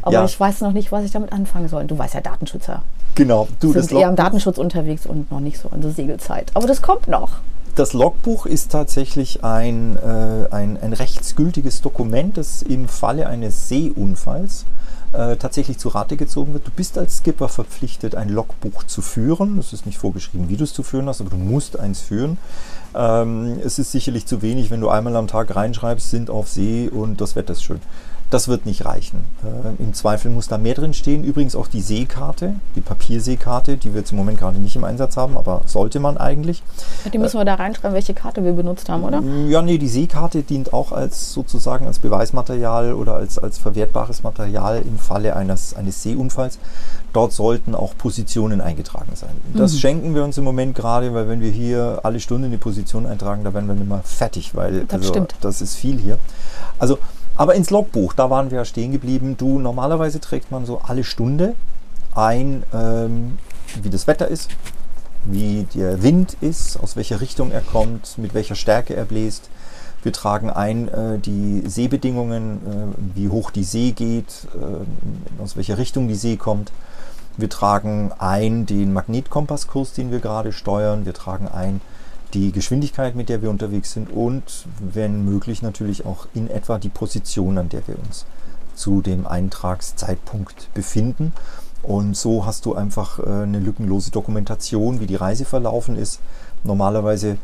Aber 0.01 0.13
ja. 0.13 0.25
ich 0.25 0.39
weiß 0.39 0.61
noch 0.61 0.71
nicht, 0.71 0.91
was 0.91 1.03
ich 1.03 1.11
damit 1.11 1.31
anfangen 1.31 1.67
soll. 1.67 1.85
Du 1.85 1.97
weißt 1.97 2.13
ja, 2.13 2.21
Datenschützer. 2.21 2.83
Genau. 3.15 3.47
Du 3.59 3.73
sind 3.73 3.91
eher 3.91 4.07
im 4.07 4.15
Datenschutz 4.15 4.57
unterwegs 4.57 5.05
und 5.05 5.31
noch 5.31 5.41
nicht 5.41 5.59
so 5.59 5.69
in 5.73 5.81
der 5.81 5.91
Segelzeit. 5.91 6.51
Aber 6.53 6.67
das 6.67 6.81
kommt 6.81 7.07
noch 7.07 7.31
das 7.75 7.93
Logbuch 7.93 8.45
ist 8.45 8.71
tatsächlich 8.71 9.43
ein, 9.43 9.97
äh, 9.97 10.47
ein, 10.51 10.77
ein, 10.81 10.93
rechtsgültiges 10.93 11.81
Dokument, 11.81 12.37
das 12.37 12.61
im 12.61 12.87
Falle 12.87 13.27
eines 13.27 13.69
Seeunfalls 13.69 14.65
äh, 15.13 15.35
tatsächlich 15.35 15.77
zu 15.77 15.89
Rate 15.89 16.17
gezogen 16.17 16.53
wird. 16.53 16.67
Du 16.67 16.71
bist 16.71 16.97
als 16.97 17.17
Skipper 17.17 17.49
verpflichtet, 17.49 18.15
ein 18.15 18.29
Logbuch 18.29 18.83
zu 18.83 19.01
führen. 19.01 19.57
Es 19.57 19.73
ist 19.73 19.85
nicht 19.85 19.97
vorgeschrieben, 19.97 20.49
wie 20.49 20.57
du 20.57 20.63
es 20.63 20.73
zu 20.73 20.83
führen 20.83 21.07
hast, 21.07 21.21
aber 21.21 21.31
du 21.31 21.37
musst 21.37 21.79
eins 21.79 21.99
führen. 21.99 22.37
Ähm, 22.93 23.59
es 23.63 23.79
ist 23.79 23.91
sicherlich 23.91 24.25
zu 24.25 24.41
wenig, 24.41 24.71
wenn 24.71 24.81
du 24.81 24.89
einmal 24.89 25.15
am 25.15 25.27
Tag 25.27 25.55
reinschreibst, 25.55 26.09
sind 26.09 26.29
auf 26.29 26.47
See 26.47 26.89
und 26.89 27.21
das 27.21 27.35
Wetter 27.35 27.53
ist 27.53 27.63
schön. 27.63 27.81
Das 28.31 28.47
wird 28.47 28.65
nicht 28.65 28.85
reichen. 28.85 29.25
Äh, 29.43 29.83
Im 29.83 29.93
Zweifel 29.93 30.31
muss 30.31 30.47
da 30.47 30.57
mehr 30.57 30.73
drin 30.73 30.93
stehen. 30.93 31.25
Übrigens 31.25 31.53
auch 31.53 31.67
die 31.67 31.81
Seekarte, 31.81 32.55
die 32.77 32.81
Papierseekarte, 32.81 33.75
die 33.75 33.93
wir 33.93 33.99
jetzt 33.99 34.11
im 34.11 34.17
Moment 34.17 34.39
gerade 34.39 34.57
nicht 34.57 34.77
im 34.77 34.85
Einsatz 34.85 35.17
haben, 35.17 35.37
aber 35.37 35.63
sollte 35.65 35.99
man 35.99 36.17
eigentlich. 36.17 36.63
Die 37.11 37.17
müssen 37.17 37.37
wir 37.37 37.43
da 37.43 37.55
reinschreiben, 37.55 37.93
welche 37.93 38.13
Karte 38.13 38.45
wir 38.45 38.53
benutzt 38.53 38.87
haben, 38.87 39.03
oder? 39.03 39.21
Ja, 39.49 39.61
nee, 39.61 39.77
die 39.77 39.89
Seekarte 39.89 40.43
dient 40.43 40.71
auch 40.71 40.93
als 40.93 41.33
sozusagen 41.33 41.85
als 41.87 41.99
Beweismaterial 41.99 42.93
oder 42.93 43.15
als, 43.15 43.37
als 43.37 43.57
verwertbares 43.57 44.23
Material 44.23 44.81
im 44.81 44.97
Falle 45.01 45.35
eines, 45.35 45.73
eines 45.73 46.01
Seeunfalls. 46.03 46.59
Dort 47.13 47.33
sollten 47.33 47.75
auch 47.75 47.97
Positionen 47.97 48.61
eingetragen 48.61 49.11
sein. 49.15 49.31
Das 49.53 49.73
mhm. 49.73 49.77
schenken 49.77 50.15
wir 50.15 50.23
uns 50.23 50.37
im 50.37 50.45
Moment 50.45 50.75
gerade, 50.75 51.13
weil 51.13 51.27
wenn 51.27 51.41
wir 51.41 51.51
hier 51.51 51.99
alle 52.03 52.19
Stunden 52.19 52.45
eine 52.45 52.57
Position 52.57 53.05
eintragen, 53.05 53.43
da 53.43 53.53
werden 53.53 53.67
wir 53.67 53.75
nicht 53.75 53.89
mehr 53.89 54.01
fertig, 54.03 54.55
weil 54.55 54.85
das, 54.85 55.11
also, 55.11 55.27
das 55.41 55.61
ist 55.61 55.75
viel 55.75 55.99
hier. 55.99 56.17
Also 56.79 56.97
aber 57.35 57.55
ins 57.55 57.69
Logbuch, 57.69 58.13
da 58.13 58.29
waren 58.29 58.51
wir 58.51 58.59
ja 58.59 58.65
stehen 58.65 58.91
geblieben. 58.91 59.35
Du, 59.37 59.57
normalerweise 59.57 60.19
trägt 60.19 60.51
man 60.51 60.65
so 60.65 60.79
alle 60.79 61.03
Stunde 61.03 61.55
ein, 62.13 62.63
ähm, 62.73 63.37
wie 63.81 63.89
das 63.89 64.05
Wetter 64.07 64.27
ist, 64.27 64.49
wie 65.23 65.65
der 65.73 66.03
Wind 66.03 66.35
ist, 66.41 66.77
aus 66.77 66.95
welcher 66.95 67.21
Richtung 67.21 67.51
er 67.51 67.61
kommt, 67.61 68.17
mit 68.17 68.33
welcher 68.33 68.55
Stärke 68.55 68.95
er 68.95 69.05
bläst. 69.05 69.49
Wir 70.03 70.13
tragen 70.13 70.49
ein 70.49 70.87
äh, 70.87 71.19
die 71.19 71.63
Seebedingungen, 71.67 72.57
äh, 72.57 73.15
wie 73.15 73.29
hoch 73.29 73.51
die 73.51 73.63
See 73.63 73.91
geht, 73.91 74.47
äh, 74.55 75.41
aus 75.41 75.55
welcher 75.55 75.77
Richtung 75.77 76.07
die 76.07 76.15
See 76.15 76.37
kommt. 76.37 76.71
Wir 77.37 77.49
tragen 77.49 78.11
ein 78.17 78.65
den 78.65 78.93
Magnetkompasskurs, 78.93 79.93
den 79.93 80.11
wir 80.11 80.19
gerade 80.19 80.51
steuern. 80.51 81.05
Wir 81.05 81.13
tragen 81.13 81.47
ein 81.47 81.81
die 82.33 82.51
Geschwindigkeit, 82.51 83.15
mit 83.15 83.29
der 83.29 83.41
wir 83.41 83.49
unterwegs 83.49 83.91
sind 83.91 84.09
und 84.09 84.43
wenn 84.79 85.25
möglich 85.25 85.61
natürlich 85.61 86.05
auch 86.05 86.27
in 86.33 86.49
etwa 86.49 86.77
die 86.77 86.89
Position, 86.89 87.57
an 87.57 87.69
der 87.69 87.87
wir 87.87 87.99
uns 87.99 88.25
zu 88.73 89.01
dem 89.01 89.27
Eintragszeitpunkt 89.27 90.73
befinden. 90.73 91.33
Und 91.83 92.15
so 92.15 92.45
hast 92.45 92.65
du 92.65 92.75
einfach 92.75 93.19
äh, 93.19 93.43
eine 93.43 93.59
lückenlose 93.59 94.11
Dokumentation, 94.11 94.99
wie 94.99 95.07
die 95.07 95.15
Reise 95.15 95.45
verlaufen 95.45 95.95
ist. 95.95 96.19
Normalerweise 96.63 97.37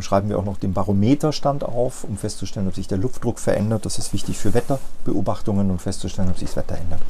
schreiben 0.00 0.28
wir 0.28 0.38
auch 0.38 0.44
noch 0.44 0.58
den 0.58 0.72
Barometerstand 0.72 1.64
auf, 1.64 2.04
um 2.04 2.16
festzustellen, 2.16 2.68
ob 2.68 2.74
sich 2.74 2.88
der 2.88 2.98
Luftdruck 2.98 3.38
verändert. 3.38 3.84
Das 3.84 3.98
ist 3.98 4.12
wichtig 4.12 4.38
für 4.38 4.54
Wetterbeobachtungen 4.54 5.70
und 5.70 5.80
festzustellen, 5.80 6.30
ob 6.30 6.38
sich 6.38 6.48
das 6.48 6.56
Wetter 6.56 6.76
ändert. 6.76 7.00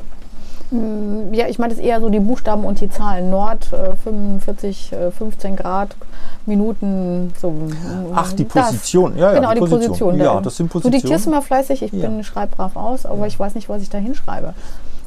Hm, 0.70 1.34
ja, 1.34 1.48
ich 1.48 1.58
meine, 1.58 1.74
das 1.74 1.82
eher 1.82 2.00
so 2.00 2.08
die 2.08 2.20
Buchstaben 2.20 2.64
und 2.64 2.80
die 2.80 2.88
Zahlen. 2.88 3.28
Nord 3.28 3.72
äh, 3.72 3.96
45, 3.96 4.92
äh, 4.92 5.10
15 5.10 5.56
Grad, 5.56 5.96
Minuten, 6.46 7.32
so. 7.40 7.52
Ach, 8.14 8.32
die 8.32 8.44
Position, 8.44 9.12
das. 9.12 9.20
ja, 9.20 9.32
ja. 9.32 9.40
Genau, 9.40 9.48
die, 9.50 9.54
die 9.54 9.60
Position. 9.60 9.88
Position. 9.88 10.18
Ja, 10.18 10.40
das 10.40 10.56
sind 10.56 10.70
Positionen. 10.70 10.92
Du 10.92 10.98
diktierst 10.98 11.26
immer 11.26 11.42
fleißig, 11.42 11.82
ich 11.82 11.92
ja. 11.92 12.08
bin 12.08 12.22
schreibbrav 12.22 12.76
aus, 12.76 13.04
aber 13.04 13.20
ja. 13.20 13.26
ich 13.26 13.38
weiß 13.38 13.56
nicht, 13.56 13.68
was 13.68 13.82
ich 13.82 13.90
da 13.90 13.98
hinschreibe. 13.98 14.54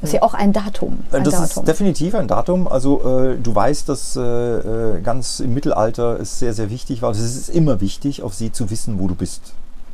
Das 0.03 0.09
ist 0.09 0.15
ja 0.15 0.21
auch 0.23 0.33
ein 0.33 0.51
Datum. 0.51 0.99
Ein 1.13 1.23
das 1.23 1.33
Datum. 1.33 1.63
ist 1.63 1.65
definitiv 1.65 2.13
ein 2.13 2.27
Datum. 2.27 2.67
Also 2.67 3.21
äh, 3.21 3.37
du 3.37 3.55
weißt, 3.55 3.87
dass 3.87 4.17
äh, 4.17 4.19
äh, 4.19 5.01
ganz 5.01 5.39
im 5.39 5.53
Mittelalter 5.53 6.19
es 6.19 6.39
sehr, 6.39 6.53
sehr 6.53 6.69
wichtig 6.69 7.01
war. 7.01 7.09
Also 7.09 7.23
es 7.23 7.37
ist 7.37 7.49
immer 7.49 7.79
wichtig, 7.79 8.21
auf 8.21 8.33
sie 8.33 8.51
zu 8.51 8.69
wissen, 8.69 8.99
wo 8.99 9.07
du 9.07 9.15
bist. 9.15 9.53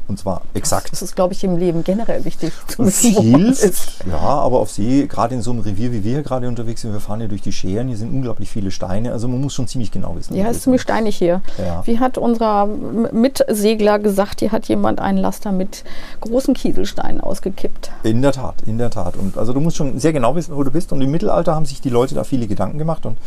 Und 0.10 0.18
zwar 0.18 0.42
exakt. 0.56 0.92
Das 0.92 1.04
ist, 1.04 1.16
glaube 1.16 1.34
ich, 1.34 1.44
im 1.44 1.56
Leben 1.56 1.84
generell 1.84 2.26
wichtig 2.26 2.52
zu 2.68 2.84
wissen, 2.86 3.22
hilft, 3.22 4.04
Ja, 4.10 4.18
aber 4.18 4.60
auf 4.60 4.72
See, 4.72 5.06
gerade 5.08 5.36
in 5.36 5.42
so 5.44 5.52
einem 5.52 5.60
Revier, 5.60 5.92
wie 5.92 6.04
wir 6.04 6.12
hier 6.14 6.24
gerade 6.24 6.48
unterwegs 6.48 6.82
sind, 6.82 6.94
wir 6.94 7.00
fahren 7.00 7.22
ja 7.22 7.28
durch 7.28 7.44
die 7.44 7.52
Scheren, 7.52 7.88
hier 7.88 7.98
sind 7.98 8.12
unglaublich 8.12 8.50
viele 8.50 8.72
Steine. 8.72 9.12
Also 9.14 9.28
man 9.28 9.40
muss 9.40 9.54
schon 9.54 9.68
ziemlich 9.68 9.92
genau 9.92 10.16
wissen. 10.16 10.36
Ja, 10.36 10.48
es 10.48 10.58
ist 10.58 10.64
ziemlich 10.64 10.82
steinig 10.82 11.16
hier. 11.16 11.42
Ja. 11.60 11.86
Wie 11.86 12.00
hat 12.00 12.18
unser 12.18 12.66
Mitsegler 12.66 14.00
gesagt, 14.00 14.40
hier 14.40 14.52
hat 14.52 14.68
jemand 14.68 15.00
einen 15.00 15.20
Laster 15.20 15.52
mit 15.52 15.84
großen 16.22 16.56
Kieselsteinen 16.56 17.22
ausgekippt. 17.22 17.92
In 18.02 18.24
der 18.24 18.32
Tat, 18.32 18.56
in 18.66 18.80
der 18.80 18.90
Tat. 18.90 19.16
Und 19.16 19.38
also 19.38 19.54
du 19.54 19.60
musst 19.60 19.78
schon 19.78 20.00
sehr 20.00 20.12
genau 20.12 20.36
wissen, 20.36 20.56
wo 20.56 20.64
du 20.64 20.72
bist. 20.72 20.92
Und 20.92 21.02
im 21.02 21.12
Mittelalter 21.12 21.54
haben 21.54 21.66
sich 21.66 21.82
die 21.82 21.90
Leute 21.90 22.16
da 22.16 22.24
viele 22.24 22.48
Gedanken 22.48 22.80
gemacht 22.80 23.06
und 23.06 23.18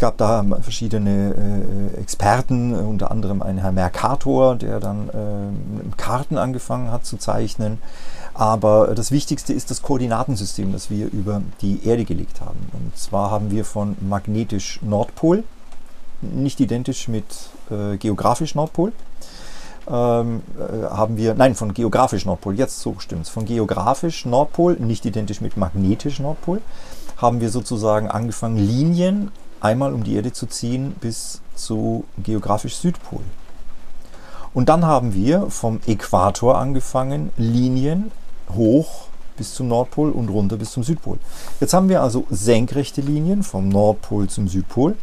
gab 0.00 0.16
da 0.16 0.44
verschiedene 0.62 1.94
äh, 1.94 2.00
Experten, 2.00 2.74
unter 2.74 3.10
anderem 3.10 3.42
einen 3.42 3.58
Herr 3.58 3.70
Mercator, 3.70 4.56
der 4.56 4.80
dann 4.80 5.08
äh, 5.10 5.96
Karten 5.96 6.38
angefangen 6.38 6.90
hat 6.90 7.04
zu 7.04 7.18
zeichnen. 7.18 7.78
Aber 8.34 8.94
das 8.94 9.12
Wichtigste 9.12 9.52
ist 9.52 9.70
das 9.70 9.82
Koordinatensystem, 9.82 10.72
das 10.72 10.90
wir 10.90 11.12
über 11.12 11.42
die 11.60 11.86
Erde 11.86 12.04
gelegt 12.04 12.40
haben. 12.40 12.58
Und 12.72 12.96
zwar 12.96 13.30
haben 13.30 13.50
wir 13.50 13.64
von 13.64 13.96
magnetisch 14.00 14.80
Nordpol, 14.82 15.44
nicht 16.22 16.60
identisch 16.60 17.06
mit 17.06 17.24
äh, 17.70 17.96
geografisch 17.98 18.54
Nordpol, 18.54 18.92
ähm, 19.88 20.42
äh, 20.58 20.86
haben 20.86 21.16
wir, 21.18 21.34
nein, 21.34 21.54
von 21.54 21.74
geografisch 21.74 22.24
Nordpol, 22.24 22.54
jetzt 22.54 22.80
so 22.80 22.96
stimmt's, 22.98 23.28
von 23.28 23.44
geografisch 23.44 24.24
Nordpol, 24.24 24.76
nicht 24.78 25.04
identisch 25.04 25.40
mit 25.40 25.56
magnetisch 25.56 26.20
Nordpol, 26.20 26.62
haben 27.16 27.40
wir 27.40 27.50
sozusagen 27.50 28.08
angefangen, 28.08 28.56
Linien 28.56 29.30
einmal 29.60 29.92
um 29.92 30.04
die 30.04 30.14
Erde 30.14 30.32
zu 30.32 30.46
ziehen 30.46 30.94
bis 31.00 31.40
zu 31.54 32.04
geografisch 32.18 32.76
Südpol. 32.76 33.22
Und 34.52 34.68
dann 34.68 34.84
haben 34.84 35.14
wir 35.14 35.50
vom 35.50 35.80
Äquator 35.86 36.58
angefangen, 36.58 37.30
Linien 37.36 38.10
hoch 38.54 39.06
bis 39.36 39.54
zum 39.54 39.68
Nordpol 39.68 40.10
und 40.10 40.28
runter 40.28 40.56
bis 40.56 40.72
zum 40.72 40.82
Südpol. 40.82 41.18
Jetzt 41.60 41.72
haben 41.72 41.88
wir 41.88 42.02
also 42.02 42.26
senkrechte 42.30 43.00
Linien 43.00 43.42
vom 43.42 43.68
Nordpol 43.68 44.28
zum 44.28 44.48
Südpol 44.48 44.96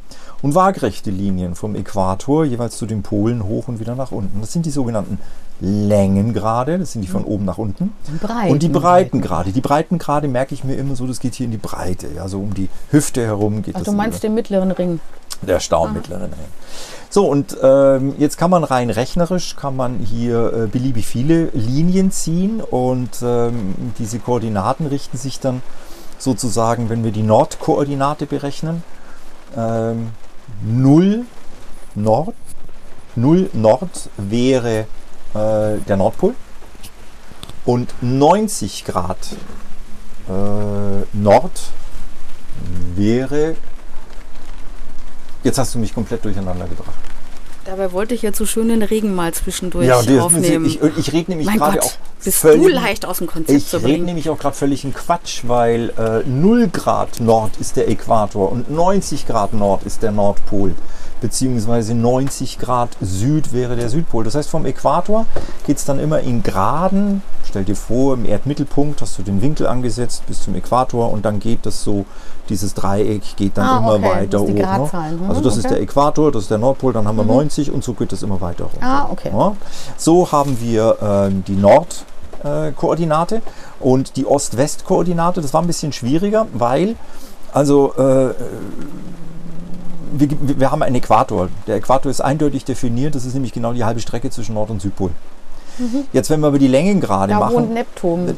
und 0.43 0.53
waagrechte 0.53 1.09
Linien 1.09 1.55
vom 1.55 1.75
Äquator 1.75 2.45
jeweils 2.45 2.77
zu 2.77 2.85
den 2.85 3.01
Polen 3.01 3.43
hoch 3.43 3.67
und 3.67 3.79
wieder 3.79 3.95
nach 3.95 4.11
unten. 4.11 4.41
Das 4.41 4.53
sind 4.53 4.65
die 4.65 4.71
sogenannten 4.71 5.17
Längengrade, 5.59 6.77
das 6.77 6.93
sind 6.93 7.01
die 7.01 7.07
von 7.07 7.23
oben 7.23 7.45
nach 7.45 7.57
unten. 7.57 7.93
Breiten, 8.21 8.51
und 8.51 8.61
die 8.61 8.69
Breitengrade. 8.69 9.51
Die 9.51 9.61
Breitengrade 9.61 10.27
merke 10.27 10.53
ich 10.53 10.63
mir 10.63 10.75
immer 10.75 10.95
so, 10.95 11.07
das 11.07 11.19
geht 11.19 11.33
hier 11.33 11.45
in 11.45 11.51
die 11.51 11.57
Breite, 11.57 12.07
ja, 12.15 12.27
so 12.27 12.39
um 12.39 12.53
die 12.53 12.69
Hüfte 12.91 13.25
herum 13.25 13.63
geht 13.63 13.75
Ach, 13.75 13.79
das. 13.79 13.85
Du 13.85 13.91
meinst 13.93 14.21
den 14.21 14.35
mittleren 14.35 14.71
Ring? 14.71 14.99
Der 15.41 15.59
Staummittleren 15.59 16.33
Ring. 16.33 16.51
So, 17.09 17.27
und 17.27 17.57
ähm, 17.61 18.15
jetzt 18.17 18.37
kann 18.37 18.49
man 18.49 18.63
rein 18.63 18.89
rechnerisch, 18.89 19.55
kann 19.55 19.75
man 19.75 19.99
hier 19.99 20.53
äh, 20.53 20.67
beliebig 20.67 21.05
viele 21.07 21.45
Linien 21.53 22.11
ziehen 22.11 22.61
und 22.61 23.21
ähm, 23.23 23.75
diese 23.97 24.19
Koordinaten 24.19 24.87
richten 24.87 25.17
sich 25.17 25.39
dann 25.39 25.61
sozusagen, 26.19 26.89
wenn 26.89 27.03
wir 27.03 27.11
die 27.11 27.23
Nordkoordinate 27.23 28.25
berechnen, 28.25 28.83
ähm, 29.55 30.09
0 30.65 31.25
Nord, 31.95 32.35
0 33.15 33.49
Nord 33.53 34.09
wäre 34.17 34.85
äh, 35.37 35.77
der 35.87 35.97
Nordpol 35.97 36.33
und 37.65 37.93
90 38.01 38.85
Grad 38.85 39.17
äh, 40.27 40.31
Nord 41.13 41.51
wäre. 42.95 43.55
Jetzt 45.43 45.57
hast 45.57 45.75
du 45.75 45.79
mich 45.79 45.93
komplett 45.93 46.25
durcheinander 46.25 46.67
gebracht. 46.67 46.95
Dabei 47.65 47.91
wollte 47.91 48.15
ich 48.15 48.21
jetzt 48.21 48.37
so 48.37 48.45
schön 48.45 48.69
den 48.69 48.81
Regen 48.81 49.13
mal 49.13 49.33
zwischendurch 49.33 49.87
ja, 49.87 49.99
und 49.99 50.19
aufnehmen. 50.19 50.65
Ich, 50.65 50.81
ich 50.81 51.11
rede 51.11 51.31
nämlich 51.31 51.49
gerade 51.49 51.83
auch. 51.83 51.91
Bist 52.23 52.37
völlig, 52.37 52.63
du 52.63 52.69
leicht 52.69 53.05
aus 53.05 53.17
dem 53.17 53.27
Konzept? 53.27 53.73
Ich 53.73 53.73
rede 53.83 54.03
nämlich 54.05 54.29
auch 54.29 54.39
gerade 54.39 54.55
völlig 54.55 54.85
in 54.85 54.93
Quatsch, 54.93 55.41
weil 55.43 55.91
äh, 55.97 56.27
0 56.27 56.69
Grad 56.69 57.19
Nord 57.19 57.57
ist 57.57 57.75
der 57.75 57.89
Äquator 57.89 58.49
und 58.49 58.71
90 58.71 59.27
Grad 59.27 59.53
Nord 59.53 59.83
ist 59.83 60.01
der 60.01 60.11
Nordpol 60.11 60.75
beziehungsweise 61.21 61.95
90 61.95 62.59
Grad 62.59 62.89
Süd 63.01 63.53
wäre 63.53 63.75
der 63.75 63.89
Südpol. 63.89 64.23
Das 64.23 64.35
heißt, 64.35 64.49
vom 64.49 64.65
Äquator 64.65 65.25
geht 65.65 65.77
es 65.77 65.85
dann 65.85 65.99
immer 65.99 66.19
in 66.19 66.43
Graden. 66.43 67.21
Stell 67.45 67.63
dir 67.63 67.75
vor, 67.75 68.15
im 68.15 68.25
Erdmittelpunkt 68.25 69.01
hast 69.01 69.17
du 69.17 69.23
den 69.23 69.41
Winkel 69.41 69.67
angesetzt 69.67 70.23
bis 70.27 70.41
zum 70.41 70.55
Äquator 70.55 71.11
und 71.11 71.25
dann 71.25 71.39
geht 71.39 71.65
das 71.65 71.83
so, 71.83 72.05
dieses 72.49 72.73
Dreieck 72.73 73.35
geht 73.35 73.57
dann 73.57 73.65
ah, 73.65 73.77
immer 73.79 73.93
okay. 73.95 74.21
weiter 74.21 74.39
hoch. 74.41 74.47
Ne? 74.47 74.91
Hm, 74.91 75.29
also 75.29 75.41
das 75.41 75.53
okay. 75.53 75.59
ist 75.59 75.69
der 75.69 75.81
Äquator, 75.81 76.31
das 76.31 76.43
ist 76.43 76.51
der 76.51 76.57
Nordpol, 76.57 76.93
dann 76.93 77.07
haben 77.07 77.17
wir 77.17 77.23
mhm. 77.23 77.29
90 77.29 77.71
und 77.71 77.83
so 77.83 77.93
geht 77.93 78.11
das 78.11 78.23
immer 78.23 78.41
weiter 78.41 78.65
hoch. 78.65 78.81
Ah, 78.81 79.07
okay. 79.11 79.31
Ja? 79.33 79.55
So 79.97 80.31
haben 80.31 80.59
wir 80.59 81.29
äh, 81.29 81.31
die 81.47 81.55
Nordkoordinate 81.55 83.37
äh, 83.37 83.41
und 83.79 84.17
die 84.17 84.25
Ost-West-Koordinate. 84.25 85.41
Das 85.41 85.53
war 85.53 85.61
ein 85.61 85.67
bisschen 85.67 85.93
schwieriger, 85.93 86.47
weil 86.53 86.95
also 87.53 87.93
äh, 87.95 88.33
wir, 90.11 90.59
wir, 90.59 90.71
haben 90.71 90.83
einen 90.83 90.95
Äquator. 90.95 91.49
Der 91.67 91.77
Äquator 91.77 92.09
ist 92.09 92.21
eindeutig 92.21 92.65
definiert. 92.65 93.15
Das 93.15 93.25
ist 93.25 93.33
nämlich 93.33 93.53
genau 93.53 93.73
die 93.73 93.83
halbe 93.83 93.99
Strecke 93.99 94.29
zwischen 94.29 94.55
Nord- 94.55 94.69
und 94.69 94.81
Südpol. 94.81 95.11
Mhm. 95.77 96.05
Jetzt, 96.11 96.29
wenn 96.29 96.39
wir 96.39 96.47
aber 96.47 96.59
die 96.59 96.67
Längengrade 96.67 97.33
da 97.33 97.39
machen. 97.39 97.53
Da 97.53 97.61
wohnt 97.61 97.73
Neptun. 97.73 98.29
Äh, 98.29 98.33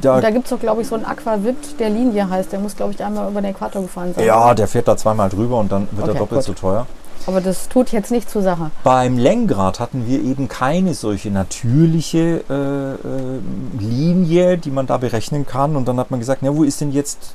da, 0.00 0.20
da 0.20 0.30
gibt 0.30 0.44
es 0.44 0.50
doch, 0.50 0.60
glaube 0.60 0.82
ich, 0.82 0.88
so 0.88 0.94
einen 0.94 1.04
Aquavit, 1.04 1.78
der 1.78 1.90
Linie 1.90 2.28
heißt. 2.28 2.52
Der 2.52 2.60
muss, 2.60 2.76
glaube 2.76 2.92
ich, 2.92 3.02
einmal 3.02 3.30
über 3.30 3.40
den 3.40 3.50
Äquator 3.50 3.82
gefahren 3.82 4.14
sein. 4.14 4.24
Ja, 4.24 4.54
der 4.54 4.68
fährt 4.68 4.88
da 4.88 4.96
zweimal 4.96 5.28
drüber 5.28 5.58
und 5.58 5.72
dann 5.72 5.88
wird 5.90 6.02
okay, 6.02 6.16
er 6.16 6.18
doppelt 6.18 6.40
gut. 6.40 6.46
so 6.46 6.52
teuer. 6.52 6.86
Aber 7.26 7.40
das 7.40 7.68
tut 7.68 7.90
jetzt 7.90 8.10
nicht 8.10 8.28
zur 8.28 8.42
Sache. 8.42 8.70
Beim 8.82 9.16
Längengrad 9.16 9.80
hatten 9.80 10.06
wir 10.06 10.22
eben 10.22 10.48
keine 10.48 10.92
solche 10.92 11.30
natürliche 11.30 12.44
äh, 12.50 12.54
äh, 12.54 13.40
Linie, 13.78 14.58
die 14.58 14.70
man 14.70 14.86
da 14.86 14.98
berechnen 14.98 15.46
kann. 15.46 15.74
Und 15.74 15.88
dann 15.88 15.98
hat 15.98 16.10
man 16.10 16.20
gesagt, 16.20 16.42
na, 16.42 16.54
wo 16.54 16.64
ist 16.64 16.80
denn 16.80 16.92
jetzt 16.92 17.34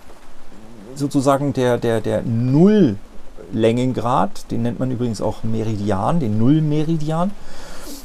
sozusagen 0.96 1.54
der, 1.54 1.78
der, 1.78 2.02
der 2.02 2.22
Null 2.22 2.98
Längengrad, 3.52 4.52
den 4.52 4.64
nennt 4.64 4.80
man 4.80 4.92
übrigens 4.92 5.22
auch 5.22 5.44
Meridian, 5.44 6.20
den 6.20 6.38
Nullmeridian. 6.38 7.32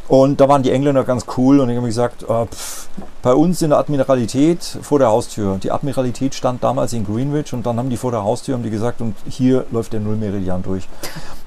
Und 0.08 0.40
da 0.40 0.48
waren 0.48 0.62
die 0.62 0.70
Engländer 0.70 1.04
ganz 1.04 1.24
cool 1.36 1.60
und 1.60 1.70
ich 1.70 1.76
habe 1.76 1.86
gesagt, 1.86 2.22
äh, 2.24 2.46
pff, 2.46 2.88
bei 3.24 3.34
uns 3.34 3.62
in 3.62 3.70
der 3.70 3.78
Admiralität 3.78 4.62
vor 4.82 4.98
der 4.98 5.08
Haustür. 5.08 5.56
Die 5.56 5.70
Admiralität 5.70 6.34
stand 6.34 6.62
damals 6.62 6.92
in 6.92 7.06
Greenwich 7.06 7.54
und 7.54 7.64
dann 7.64 7.78
haben 7.78 7.88
die 7.88 7.96
vor 7.96 8.10
der 8.10 8.22
Haustür 8.22 8.54
haben 8.54 8.62
die 8.62 8.68
gesagt, 8.68 9.00
und 9.00 9.16
hier 9.26 9.64
läuft 9.72 9.94
der 9.94 10.00
Nullmeridian 10.00 10.62
durch. 10.62 10.86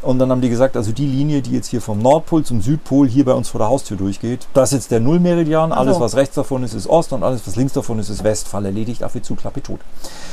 Und 0.01 0.17
dann 0.17 0.31
haben 0.31 0.41
die 0.41 0.49
gesagt, 0.49 0.75
also 0.75 0.91
die 0.91 1.05
Linie, 1.05 1.41
die 1.41 1.51
jetzt 1.51 1.67
hier 1.67 1.81
vom 1.81 1.99
Nordpol 1.99 2.43
zum 2.43 2.61
Südpol 2.61 3.07
hier 3.07 3.25
bei 3.25 3.33
uns 3.33 3.49
vor 3.49 3.59
der 3.59 3.67
Haustür 3.67 3.95
durchgeht, 3.95 4.47
das 4.53 4.71
ist 4.71 4.77
jetzt 4.77 4.91
der 4.91 5.01
Nullmeridian. 5.01 5.71
Also. 5.71 5.89
Alles, 5.89 5.99
was 5.99 6.15
rechts 6.15 6.33
davon 6.33 6.63
ist, 6.63 6.73
ist 6.73 6.87
Ost 6.87 7.13
und 7.13 7.23
alles, 7.23 7.45
was 7.45 7.55
links 7.55 7.73
davon 7.73 7.99
ist, 7.99 8.09
ist 8.09 8.23
West. 8.23 8.47
Fall 8.47 8.65
erledigt, 8.65 9.03
Affe 9.03 9.21
zu, 9.21 9.35
Klappe 9.35 9.61
tot. 9.61 9.79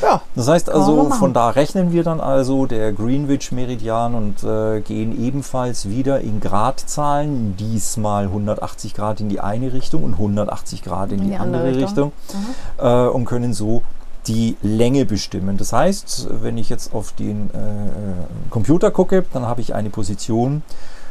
Ja. 0.00 0.22
Das 0.34 0.48
heißt 0.48 0.70
also, 0.70 1.10
von 1.10 1.34
da 1.34 1.50
rechnen 1.50 1.92
wir 1.92 2.04
dann 2.04 2.20
also 2.20 2.66
der 2.66 2.92
Greenwich-Meridian 2.92 4.14
und 4.14 4.44
äh, 4.44 4.80
gehen 4.80 5.18
ebenfalls 5.22 5.88
wieder 5.88 6.20
in 6.20 6.40
Gradzahlen, 6.40 7.56
diesmal 7.56 8.24
180 8.24 8.94
Grad 8.94 9.20
in 9.20 9.28
die 9.28 9.40
eine 9.40 9.72
Richtung 9.72 10.04
und 10.04 10.12
180 10.12 10.82
Grad 10.82 11.12
in 11.12 11.20
die, 11.28 11.33
die 11.34 11.40
andere, 11.40 11.62
andere, 11.68 11.82
Richtung, 11.82 12.12
Richtung 12.28 12.42
äh, 12.78 13.06
und 13.08 13.24
können 13.24 13.52
so 13.52 13.82
die 14.26 14.56
Länge 14.62 15.04
bestimmen. 15.04 15.56
Das 15.58 15.72
heißt, 15.72 16.28
wenn 16.42 16.56
ich 16.56 16.68
jetzt 16.68 16.94
auf 16.94 17.12
den 17.12 17.50
äh, 17.50 18.50
Computer 18.50 18.90
gucke, 18.90 19.24
dann 19.32 19.46
habe 19.46 19.60
ich 19.60 19.74
eine 19.74 19.90
Position, 19.90 20.62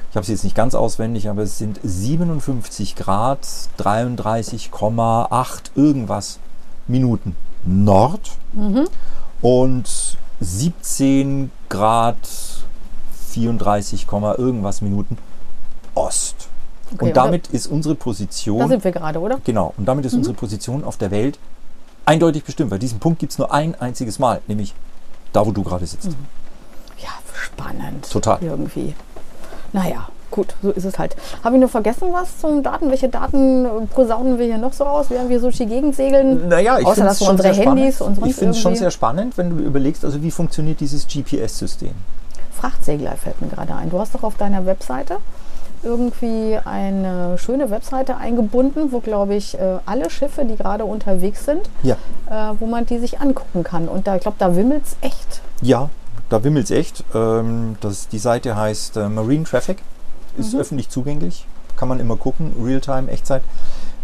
ich 0.10 0.15
habe 0.15 0.25
sie 0.25 0.32
jetzt 0.32 0.44
nicht 0.44 0.56
ganz 0.56 0.75
auswendig, 0.75 1.30
aber 1.30 1.44
es 1.44 1.58
sind 1.58 1.80
57 1.84 2.96
Grad, 2.96 3.48
33,8 3.80 5.62
irgendwas 5.75 6.39
Minuten 6.88 7.36
Nord 7.65 8.32
mhm. 8.53 8.88
und 9.42 10.18
17 10.39 11.51
Grad, 11.70 12.18
34, 13.30 14.08
irgendwas 14.38 14.82
Minuten 14.82 15.18
Ost. 15.96 16.42
Okay, 16.93 17.05
und 17.05 17.17
damit 17.17 17.47
ist 17.47 17.67
unsere 17.67 17.95
Position. 17.95 18.59
Da 18.59 18.67
sind 18.67 18.83
wir 18.83 18.91
gerade, 18.91 19.19
oder? 19.19 19.39
Genau. 19.43 19.73
Und 19.77 19.85
damit 19.85 20.05
ist 20.05 20.13
mhm. 20.13 20.19
unsere 20.19 20.35
Position 20.35 20.83
auf 20.83 20.97
der 20.97 21.12
Welt 21.12 21.39
eindeutig 22.05 22.43
bestimmt, 22.43 22.71
weil 22.71 22.79
diesen 22.79 23.00
Punkt 23.00 23.19
gibt 23.19 23.31
es 23.31 23.38
nur 23.38 23.53
ein 23.53 23.75
einziges 23.79 24.19
Mal, 24.19 24.41
nämlich 24.47 24.73
da, 25.31 25.45
wo 25.45 25.51
du 25.51 25.63
gerade 25.63 25.85
sitzt. 25.85 26.09
Mhm. 26.09 26.27
Ja, 27.00 27.09
spannend. 27.33 28.09
Total. 28.09 28.38
Irgendwie. 28.41 28.93
Naja, 29.71 30.07
gut, 30.29 30.55
so 30.62 30.71
ist 30.71 30.85
es 30.85 31.00
halt. 31.00 31.15
Habe 31.43 31.55
ich 31.55 31.59
nur 31.59 31.69
vergessen 31.69 32.09
was 32.12 32.39
zum 32.39 32.62
Daten? 32.62 32.89
Welche 32.89 33.09
Daten 33.09 33.88
posaunen 33.93 34.38
wir 34.38 34.45
hier 34.45 34.57
noch 34.57 34.73
so 34.73 34.83
raus, 34.83 35.07
während 35.09 35.29
wir 35.29 35.39
so 35.39 35.47
durch 35.47 35.57
die 35.57 35.65
Gegend 35.65 35.95
segeln? 35.95 36.47
Naja, 36.47 36.79
ich 36.79 36.88
finde 36.88 37.09
es 37.09 37.19
schon 37.19 37.29
unsere 37.29 37.53
Handys 37.53 37.95
spannend. 37.95 38.19
Und 38.19 38.27
ich 38.27 38.35
finde 38.35 38.51
es 38.51 38.59
schon 38.59 38.75
sehr 38.75 38.91
spannend, 38.91 39.38
wenn 39.38 39.50
du 39.50 39.63
überlegst, 39.63 40.05
also 40.05 40.21
wie 40.21 40.31
funktioniert 40.31 40.79
dieses 40.79 41.07
GPS-System. 41.07 41.93
Frachtsegler 42.51 43.13
fällt 43.17 43.41
mir 43.41 43.47
gerade 43.47 43.75
ein. 43.75 43.89
Du 43.89 44.00
hast 44.00 44.13
doch 44.13 44.24
auf 44.24 44.37
deiner 44.37 44.65
Webseite 44.65 45.18
irgendwie 45.83 46.57
eine 46.63 47.37
schöne 47.37 47.69
Webseite 47.69 48.17
eingebunden, 48.17 48.91
wo, 48.91 49.00
glaube 49.00 49.35
ich, 49.35 49.57
äh, 49.59 49.77
alle 49.85 50.09
Schiffe, 50.09 50.46
die 50.46 50.55
gerade 50.55 50.85
unterwegs 50.85 51.46
sind, 51.46 51.69
ja. 51.83 51.96
äh, 52.29 52.53
wo 52.59 52.65
man 52.65 52.85
die 52.85 53.00
sich 53.00 53.19
angucken 53.19 53.63
kann. 53.63 53.87
Und 53.87 54.07
da, 54.07 54.15
ich 54.15 54.22
glaube, 54.22 54.37
da 54.39 54.55
wimmelt 54.55 54.85
es 54.85 54.96
echt. 55.01 55.41
Ja, 55.61 55.89
da 56.29 56.43
wimmelt 56.43 56.65
es 56.65 56.72
echt. 56.72 57.03
Ähm, 57.13 57.75
das, 57.81 58.07
die 58.07 58.19
Seite 58.19 58.55
heißt 58.55 58.98
äh, 58.98 59.09
Marine 59.09 59.43
Traffic, 59.43 59.77
ist 60.37 60.53
mhm. 60.53 60.59
öffentlich 60.59 60.89
zugänglich, 60.89 61.46
kann 61.75 61.87
man 61.87 62.00
immer 62.00 62.15
gucken, 62.15 62.53
Realtime, 62.63 63.11
Echtzeit. 63.11 63.43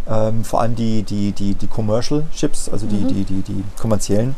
Ähm, 0.07 0.43
vor 0.43 0.61
allem 0.61 0.75
die, 0.75 1.03
die, 1.03 1.31
die, 1.31 1.53
die 1.53 1.67
Commercial 1.67 2.23
Ships, 2.33 2.69
also 2.69 2.87
die, 2.87 2.95
mhm. 2.95 3.07
die, 3.07 3.23
die, 3.23 3.41
die 3.41 3.63
kommerziellen 3.79 4.35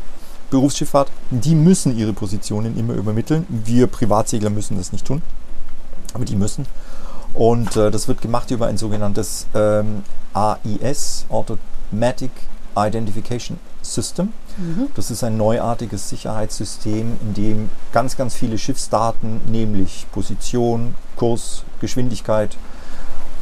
Berufsschifffahrt, 0.50 1.10
die 1.30 1.54
müssen 1.54 1.96
ihre 1.96 2.12
Positionen 2.12 2.78
immer 2.78 2.92
übermitteln. 2.94 3.46
Wir 3.48 3.86
Privatsegler 3.86 4.50
müssen 4.50 4.76
das 4.76 4.92
nicht 4.92 5.06
tun, 5.06 5.22
aber 6.12 6.24
die 6.24 6.36
müssen. 6.36 6.66
Und 7.34 7.76
äh, 7.76 7.90
das 7.90 8.08
wird 8.08 8.20
gemacht 8.20 8.50
über 8.50 8.66
ein 8.66 8.76
sogenanntes 8.76 9.46
ähm, 9.54 10.02
AIS, 10.34 11.26
Automatic 11.28 12.30
Identification 12.76 13.58
System. 13.82 14.32
Mhm. 14.56 14.88
Das 14.94 15.10
ist 15.10 15.24
ein 15.24 15.36
neuartiges 15.36 16.08
Sicherheitssystem, 16.08 17.16
in 17.20 17.34
dem 17.34 17.70
ganz, 17.92 18.16
ganz 18.16 18.34
viele 18.34 18.58
Schiffsdaten, 18.58 19.40
nämlich 19.46 20.06
Position, 20.12 20.94
Kurs, 21.16 21.64
Geschwindigkeit, 21.80 22.56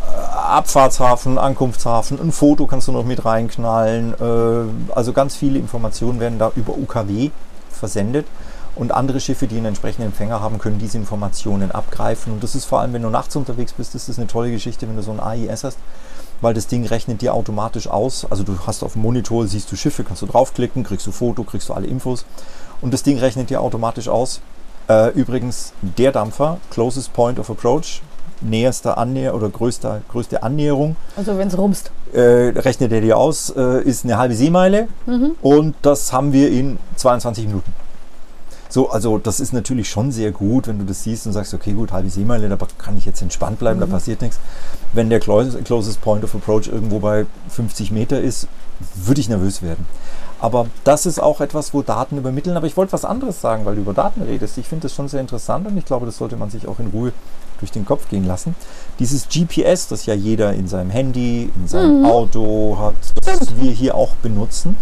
äh, 0.03 0.37
Abfahrtshafen, 0.37 1.39
Ankunftshafen, 1.39 2.21
ein 2.21 2.33
Foto 2.33 2.67
kannst 2.67 2.89
du 2.89 2.93
noch 2.93 3.05
mit 3.05 3.25
reinknallen. 3.25 4.15
Äh, 4.15 4.95
also 4.95 5.13
ganz 5.13 5.37
viele 5.37 5.59
Informationen 5.59 6.21
werden 6.21 6.39
da 6.39 6.53
über 6.57 6.77
UKW 6.77 7.31
versendet. 7.71 8.27
Und 8.77 8.93
andere 8.93 9.21
Schiffe, 9.21 9.47
die 9.47 9.57
einen 9.57 9.67
entsprechenden 9.67 10.07
Empfänger 10.09 10.41
haben, 10.41 10.59
können 10.59 10.79
diese 10.79 10.97
Informationen 10.97 11.71
abgreifen. 11.71 12.33
Und 12.33 12.43
das 12.43 12.55
ist 12.55 12.65
vor 12.65 12.81
allem, 12.81 12.93
wenn 12.93 13.03
du 13.03 13.11
nachts 13.11 13.37
unterwegs 13.37 13.73
bist, 13.73 13.95
ist 13.95 14.09
das 14.09 14.19
eine 14.19 14.27
tolle 14.27 14.51
Geschichte, 14.51 14.89
wenn 14.89 14.97
du 14.97 15.03
so 15.03 15.11
ein 15.11 15.21
AIS 15.21 15.65
hast, 15.65 15.79
weil 16.41 16.55
das 16.55 16.67
Ding 16.67 16.87
rechnet 16.87 17.21
dir 17.21 17.35
automatisch 17.35 17.89
aus. 17.89 18.27
Also 18.31 18.43
du 18.43 18.57
hast 18.67 18.83
auf 18.83 18.95
dem 18.95 19.03
Monitor, 19.03 19.47
siehst 19.47 19.71
du 19.73 19.77
Schiffe, 19.77 20.05
kannst 20.05 20.23
du 20.23 20.27
draufklicken, 20.27 20.85
kriegst 20.85 21.07
du 21.07 21.13
Foto, 21.13 21.43
kriegst 21.43 21.69
du 21.69 21.75
alle 21.75 21.87
Infos. 21.87 22.25
Und 22.81 22.95
das 22.95 23.03
Ding 23.03 23.19
rechnet 23.19 23.51
dir 23.51 23.61
automatisch 23.61 24.09
aus. 24.09 24.41
Äh, 24.89 25.11
übrigens, 25.11 25.73
der 25.83 26.13
Dampfer, 26.13 26.59
closest 26.71 27.13
point 27.13 27.39
of 27.39 27.51
approach, 27.51 28.01
näherste 28.41 28.97
Annäher 28.97 29.35
oder 29.35 29.49
größte, 29.49 30.03
größte 30.09 30.43
Annäherung. 30.43 30.97
Also 31.17 31.37
wenn 31.39 31.49
es 31.49 31.59
rumst. 31.59 31.91
Äh, 32.13 32.53
rechnet 32.57 32.91
er 32.93 33.01
dir 33.01 33.17
aus, 33.17 33.51
äh, 33.57 33.83
ist 33.83 34.05
eine 34.05 34.19
halbe 34.19 34.35
Seemeile 34.35 34.89
mhm. 35.07 35.37
und 35.43 35.77
das 35.83 36.13
haben 36.13 36.33
wir 36.33 36.51
in 36.51 36.79
22 36.97 37.47
Minuten. 37.47 37.73
So, 38.71 38.89
also 38.89 39.19
das 39.19 39.41
ist 39.41 39.53
natürlich 39.53 39.91
schon 39.91 40.13
sehr 40.13 40.31
gut, 40.31 40.69
wenn 40.69 40.79
du 40.79 40.85
das 40.85 41.03
siehst 41.03 41.27
und 41.27 41.33
sagst, 41.33 41.53
okay, 41.53 41.73
gut, 41.73 41.93
halbe 41.93 42.09
Seemeile, 42.09 42.49
da 42.49 42.57
kann 42.79 42.97
ich 42.97 43.05
jetzt 43.05 43.21
entspannt 43.21 43.59
bleiben, 43.59 43.79
mhm. 43.79 43.83
da 43.83 43.87
passiert 43.89 44.23
nichts. 44.23 44.39
Wenn 44.93 45.11
der 45.11 45.21
closest 45.21 46.01
point 46.01 46.23
of 46.25 46.35
approach 46.35 46.69
irgendwo 46.69 47.01
bei 47.01 47.27
50 47.49 47.91
Meter 47.91 48.21
ist, 48.21 48.47
würde 48.95 49.21
ich 49.21 49.29
nervös 49.29 49.61
werden. 49.61 49.87
Aber 50.41 50.69
das 50.85 51.05
ist 51.05 51.21
auch 51.21 51.41
etwas, 51.41 51.75
wo 51.75 51.83
Daten 51.83 52.17
übermitteln. 52.17 52.57
Aber 52.57 52.67
ich 52.67 52.77
wollte 52.77 52.93
was 52.93 53.05
anderes 53.05 53.41
sagen, 53.41 53.67
weil 53.67 53.75
du 53.75 53.83
über 53.83 53.93
Daten 53.93 54.23
redest. 54.23 54.57
Ich 54.57 54.69
finde 54.69 54.85
das 54.85 54.95
schon 54.95 55.09
sehr 55.09 55.21
interessant 55.21 55.67
und 55.67 55.77
ich 55.77 55.85
glaube, 55.85 56.07
das 56.07 56.17
sollte 56.17 56.37
man 56.37 56.49
sich 56.49 56.67
auch 56.67 56.79
in 56.79 56.87
Ruhe 56.87 57.13
durch 57.59 57.73
den 57.73 57.85
Kopf 57.85 58.09
gehen 58.09 58.27
lassen. 58.27 58.55
Dieses 58.99 59.29
GPS, 59.29 59.89
das 59.89 60.07
ja 60.07 60.15
jeder 60.15 60.55
in 60.55 60.67
seinem 60.67 60.91
Handy, 60.91 61.51
in 61.55 61.69
seinem 61.69 62.01
mhm. 62.01 62.07
Auto 62.07 62.79
hat, 62.79 62.95
das 63.27 63.57
wir 63.57 63.71
hier 63.71 63.95
auch 63.95 64.15
benutzen, 64.23 64.77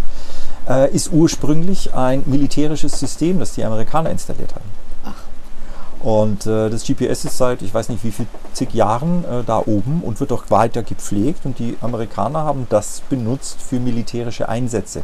äh, 0.69 0.91
ist 0.93 1.13
ursprünglich 1.13 1.95
ein 1.95 2.23
militärisches 2.27 2.99
System, 2.99 3.39
das 3.39 3.53
die 3.53 3.65
Amerikaner 3.65 4.11
installiert 4.11 4.55
haben. 4.55 4.71
Ach. 5.05 6.05
Und 6.05 6.47
äh, 6.47 6.71
das 6.71 6.85
GPS 6.85 7.25
ist 7.25 7.37
seit, 7.39 7.63
ich 7.63 7.73
weiß 7.73 7.89
nicht 7.89 8.05
wie 8.05 8.13
viel, 8.13 8.27
zig 8.53 8.73
Jahren 8.73 9.25
äh, 9.25 9.43
da 9.45 9.59
oben 9.65 10.03
und 10.03 10.21
wird 10.21 10.33
auch 10.33 10.45
weiter 10.51 10.83
gepflegt. 10.83 11.45
Und 11.45 11.59
die 11.59 11.77
Amerikaner 11.81 12.45
haben 12.45 12.67
das 12.69 13.03
benutzt 13.09 13.61
für 13.61 13.81
militärische 13.81 14.49
Einsätze. 14.49 15.03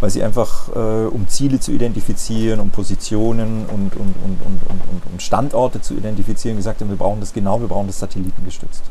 weil 0.00 0.10
sie 0.10 0.24
einfach, 0.24 0.68
äh, 0.74 1.06
um 1.06 1.28
Ziele 1.28 1.60
zu 1.60 1.70
identifizieren, 1.70 2.58
um 2.58 2.70
Positionen 2.70 3.66
und, 3.66 3.94
und, 3.94 4.14
und, 4.24 4.42
und, 4.42 5.02
und 5.12 5.22
Standorte 5.22 5.80
zu 5.80 5.94
identifizieren, 5.94 6.56
gesagt 6.56 6.80
haben, 6.80 6.88
wir 6.88 6.96
brauchen 6.96 7.20
das 7.20 7.32
genau, 7.32 7.60
wir 7.60 7.68
brauchen 7.68 7.86
das 7.86 8.00
satellitengestützt. 8.00 8.82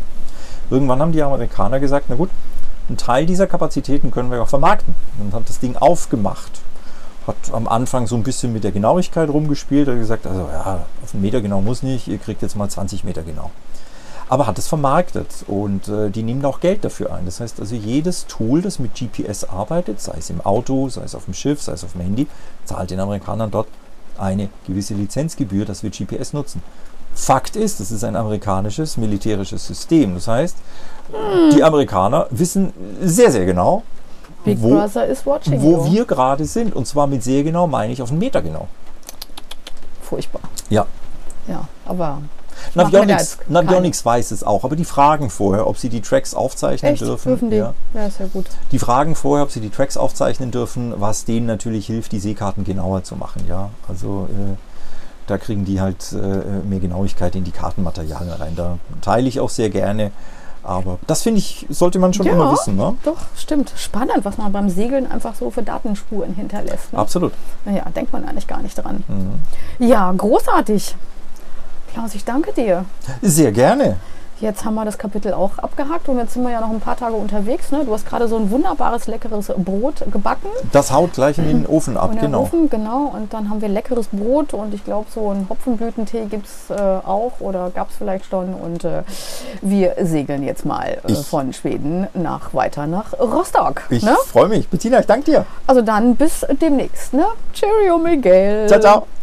Irgendwann 0.69 1.01
haben 1.01 1.11
die 1.11 1.21
Amerikaner 1.21 1.81
gesagt, 1.81 2.05
na 2.07 2.15
gut, 2.15 2.29
einen 2.91 2.97
Teil 2.97 3.25
dieser 3.25 3.47
Kapazitäten 3.47 4.11
können 4.11 4.31
wir 4.31 4.41
auch 4.41 4.49
vermarkten. 4.49 4.95
Und 5.19 5.33
hat 5.33 5.49
das 5.49 5.59
Ding 5.59 5.75
aufgemacht. 5.77 6.61
Hat 7.27 7.35
am 7.51 7.67
Anfang 7.67 8.07
so 8.07 8.15
ein 8.15 8.23
bisschen 8.23 8.53
mit 8.53 8.63
der 8.63 8.71
Genauigkeit 8.71 9.29
rumgespielt, 9.29 9.87
hat 9.87 9.97
gesagt, 9.97 10.25
also 10.25 10.49
ja, 10.51 10.85
auf 11.03 11.13
einen 11.13 11.21
Meter 11.21 11.41
genau 11.41 11.61
muss 11.61 11.83
nicht, 11.83 12.07
ihr 12.07 12.17
kriegt 12.17 12.41
jetzt 12.41 12.55
mal 12.55 12.69
20 12.69 13.03
Meter 13.03 13.23
genau 13.23 13.51
aber 14.31 14.47
hat 14.47 14.57
es 14.57 14.69
vermarktet 14.69 15.43
und 15.47 15.89
äh, 15.89 16.09
die 16.09 16.23
nehmen 16.23 16.45
auch 16.45 16.61
Geld 16.61 16.85
dafür 16.85 17.13
ein. 17.13 17.25
Das 17.25 17.41
heißt 17.41 17.59
also, 17.59 17.75
jedes 17.75 18.27
Tool, 18.27 18.61
das 18.61 18.79
mit 18.79 18.95
GPS 18.95 19.43
arbeitet, 19.43 19.99
sei 19.99 20.15
es 20.19 20.29
im 20.29 20.39
Auto, 20.39 20.87
sei 20.87 21.03
es 21.03 21.15
auf 21.15 21.25
dem 21.25 21.33
Schiff, 21.33 21.61
sei 21.61 21.73
es 21.73 21.83
auf 21.83 21.91
dem 21.91 21.99
Handy, 21.99 22.27
zahlt 22.63 22.91
den 22.91 23.01
Amerikanern 23.01 23.51
dort 23.51 23.67
eine 24.17 24.47
gewisse 24.65 24.93
Lizenzgebühr, 24.93 25.65
dass 25.65 25.83
wir 25.83 25.89
GPS 25.89 26.31
nutzen. 26.31 26.63
Fakt 27.21 27.55
ist, 27.55 27.79
es 27.79 27.91
ist 27.91 28.03
ein 28.03 28.15
amerikanisches 28.15 28.97
militärisches 28.97 29.67
System. 29.67 30.15
Das 30.15 30.27
heißt, 30.27 30.57
hm. 31.11 31.55
die 31.55 31.63
Amerikaner 31.63 32.25
wissen 32.31 32.73
sehr, 32.99 33.31
sehr 33.31 33.45
genau, 33.45 33.83
Big 34.43 34.59
wo, 34.59 34.71
wo 34.71 35.85
wir 35.85 36.05
gerade 36.05 36.45
sind. 36.45 36.75
Und 36.75 36.87
zwar 36.87 37.05
mit 37.05 37.23
sehr 37.23 37.43
genau 37.43 37.67
meine 37.67 37.93
ich 37.93 38.01
auf 38.01 38.09
einen 38.09 38.17
Meter 38.17 38.41
genau. 38.41 38.67
Furchtbar. 40.01 40.41
Ja. 40.71 40.87
Ja, 41.47 41.67
aber 41.85 42.23
Navionics, 42.73 43.37
Navionics 43.47 44.03
weiß 44.03 44.31
es 44.31 44.43
auch, 44.43 44.63
aber 44.63 44.75
die 44.75 44.85
fragen 44.85 45.29
vorher, 45.29 45.67
ob 45.67 45.77
sie 45.77 45.89
die 45.89 46.01
Tracks 46.01 46.33
aufzeichnen 46.33 46.93
Echt? 46.93 47.03
dürfen. 47.03 47.29
dürfen 47.29 47.49
die? 47.51 47.57
Ja. 47.57 47.75
ja, 47.93 48.07
ist 48.07 48.19
ja 48.19 48.25
gut. 48.33 48.45
Die 48.71 48.79
fragen 48.79 49.13
vorher, 49.13 49.43
ob 49.43 49.51
sie 49.51 49.61
die 49.61 49.69
Tracks 49.69 49.95
aufzeichnen 49.95 50.49
dürfen, 50.49 50.93
was 50.97 51.25
denen 51.25 51.45
natürlich 51.45 51.85
hilft, 51.85 52.11
die 52.13 52.19
Seekarten 52.19 52.63
genauer 52.63 53.03
zu 53.03 53.15
machen. 53.15 53.43
Ja, 53.47 53.69
also 53.87 54.27
äh, 54.31 54.55
da 55.27 55.37
kriegen 55.37 55.65
die 55.65 55.81
halt 55.81 56.13
äh, 56.13 56.67
mehr 56.67 56.79
Genauigkeit 56.79 57.35
in 57.35 57.43
die 57.43 57.51
Kartenmaterialien 57.51 58.33
rein. 58.33 58.55
Da 58.55 58.77
teile 59.01 59.27
ich 59.27 59.39
auch 59.39 59.49
sehr 59.49 59.69
gerne. 59.69 60.11
Aber 60.63 60.99
das 61.07 61.23
finde 61.23 61.39
ich, 61.39 61.65
sollte 61.69 61.97
man 61.97 62.13
schon 62.13 62.25
ja, 62.25 62.33
immer 62.33 62.51
wissen. 62.51 62.75
Ne? 62.75 62.95
Doch, 63.03 63.17
stimmt. 63.35 63.73
Spannend, 63.75 64.23
was 64.23 64.37
man 64.37 64.51
beim 64.51 64.69
Segeln 64.69 65.09
einfach 65.09 65.33
so 65.33 65.49
für 65.49 65.63
Datenspuren 65.63 66.35
hinterlässt. 66.35 66.93
Ne? 66.93 66.99
Absolut. 66.99 67.33
Naja, 67.65 67.83
denkt 67.95 68.13
man 68.13 68.25
eigentlich 68.25 68.47
gar 68.47 68.61
nicht 68.61 68.75
dran. 68.75 69.03
Mhm. 69.07 69.87
Ja, 69.87 70.11
großartig. 70.11 70.95
Klaus, 71.93 72.13
ich 72.13 72.23
danke 72.23 72.53
dir. 72.53 72.85
Sehr 73.21 73.51
gerne. 73.51 73.97
Jetzt 74.41 74.65
haben 74.65 74.73
wir 74.73 74.85
das 74.85 74.97
Kapitel 74.97 75.33
auch 75.33 75.59
abgehakt 75.59 76.09
und 76.09 76.17
jetzt 76.17 76.33
sind 76.33 76.41
wir 76.41 76.49
ja 76.49 76.61
noch 76.61 76.71
ein 76.71 76.79
paar 76.79 76.97
Tage 76.97 77.13
unterwegs. 77.13 77.71
Ne? 77.71 77.85
Du 77.85 77.93
hast 77.93 78.07
gerade 78.07 78.27
so 78.27 78.37
ein 78.37 78.49
wunderbares, 78.49 79.05
leckeres 79.05 79.51
Brot 79.55 80.03
gebacken. 80.11 80.47
Das 80.71 80.91
haut 80.91 81.13
gleich 81.13 81.37
in 81.37 81.45
den 81.45 81.67
Ofen 81.67 81.95
ab, 81.95 82.11
genau. 82.19 82.41
Ofen, 82.41 82.67
genau. 82.67 83.11
Und 83.13 83.33
dann 83.33 83.51
haben 83.51 83.61
wir 83.61 83.69
leckeres 83.69 84.07
Brot 84.07 84.55
und 84.55 84.73
ich 84.73 84.83
glaube, 84.83 85.05
so 85.13 85.29
einen 85.29 85.47
Hopfenblütentee 85.47 86.25
gibt 86.25 86.47
es 86.47 86.75
äh, 86.75 86.81
auch 86.81 87.33
oder 87.39 87.69
gab 87.69 87.91
es 87.91 87.97
vielleicht 87.97 88.25
schon. 88.25 88.55
Und 88.55 88.83
äh, 88.83 89.03
wir 89.61 89.93
segeln 90.01 90.41
jetzt 90.41 90.65
mal 90.65 90.97
äh, 91.07 91.13
von 91.13 91.53
Schweden 91.53 92.07
nach 92.15 92.55
weiter 92.55 92.87
nach 92.87 93.13
Rostock. 93.19 93.83
Ich 93.91 94.03
ne? 94.03 94.15
freue 94.25 94.47
mich. 94.47 94.67
Bettina, 94.69 94.99
ich 94.99 95.05
danke 95.05 95.25
dir. 95.25 95.45
Also 95.67 95.83
dann 95.83 96.15
bis 96.15 96.43
demnächst. 96.59 97.13
Ne? 97.13 97.25
Cheerio, 97.53 97.99
Miguel. 97.99 98.67
Ciao, 98.67 98.79
ciao. 98.79 99.20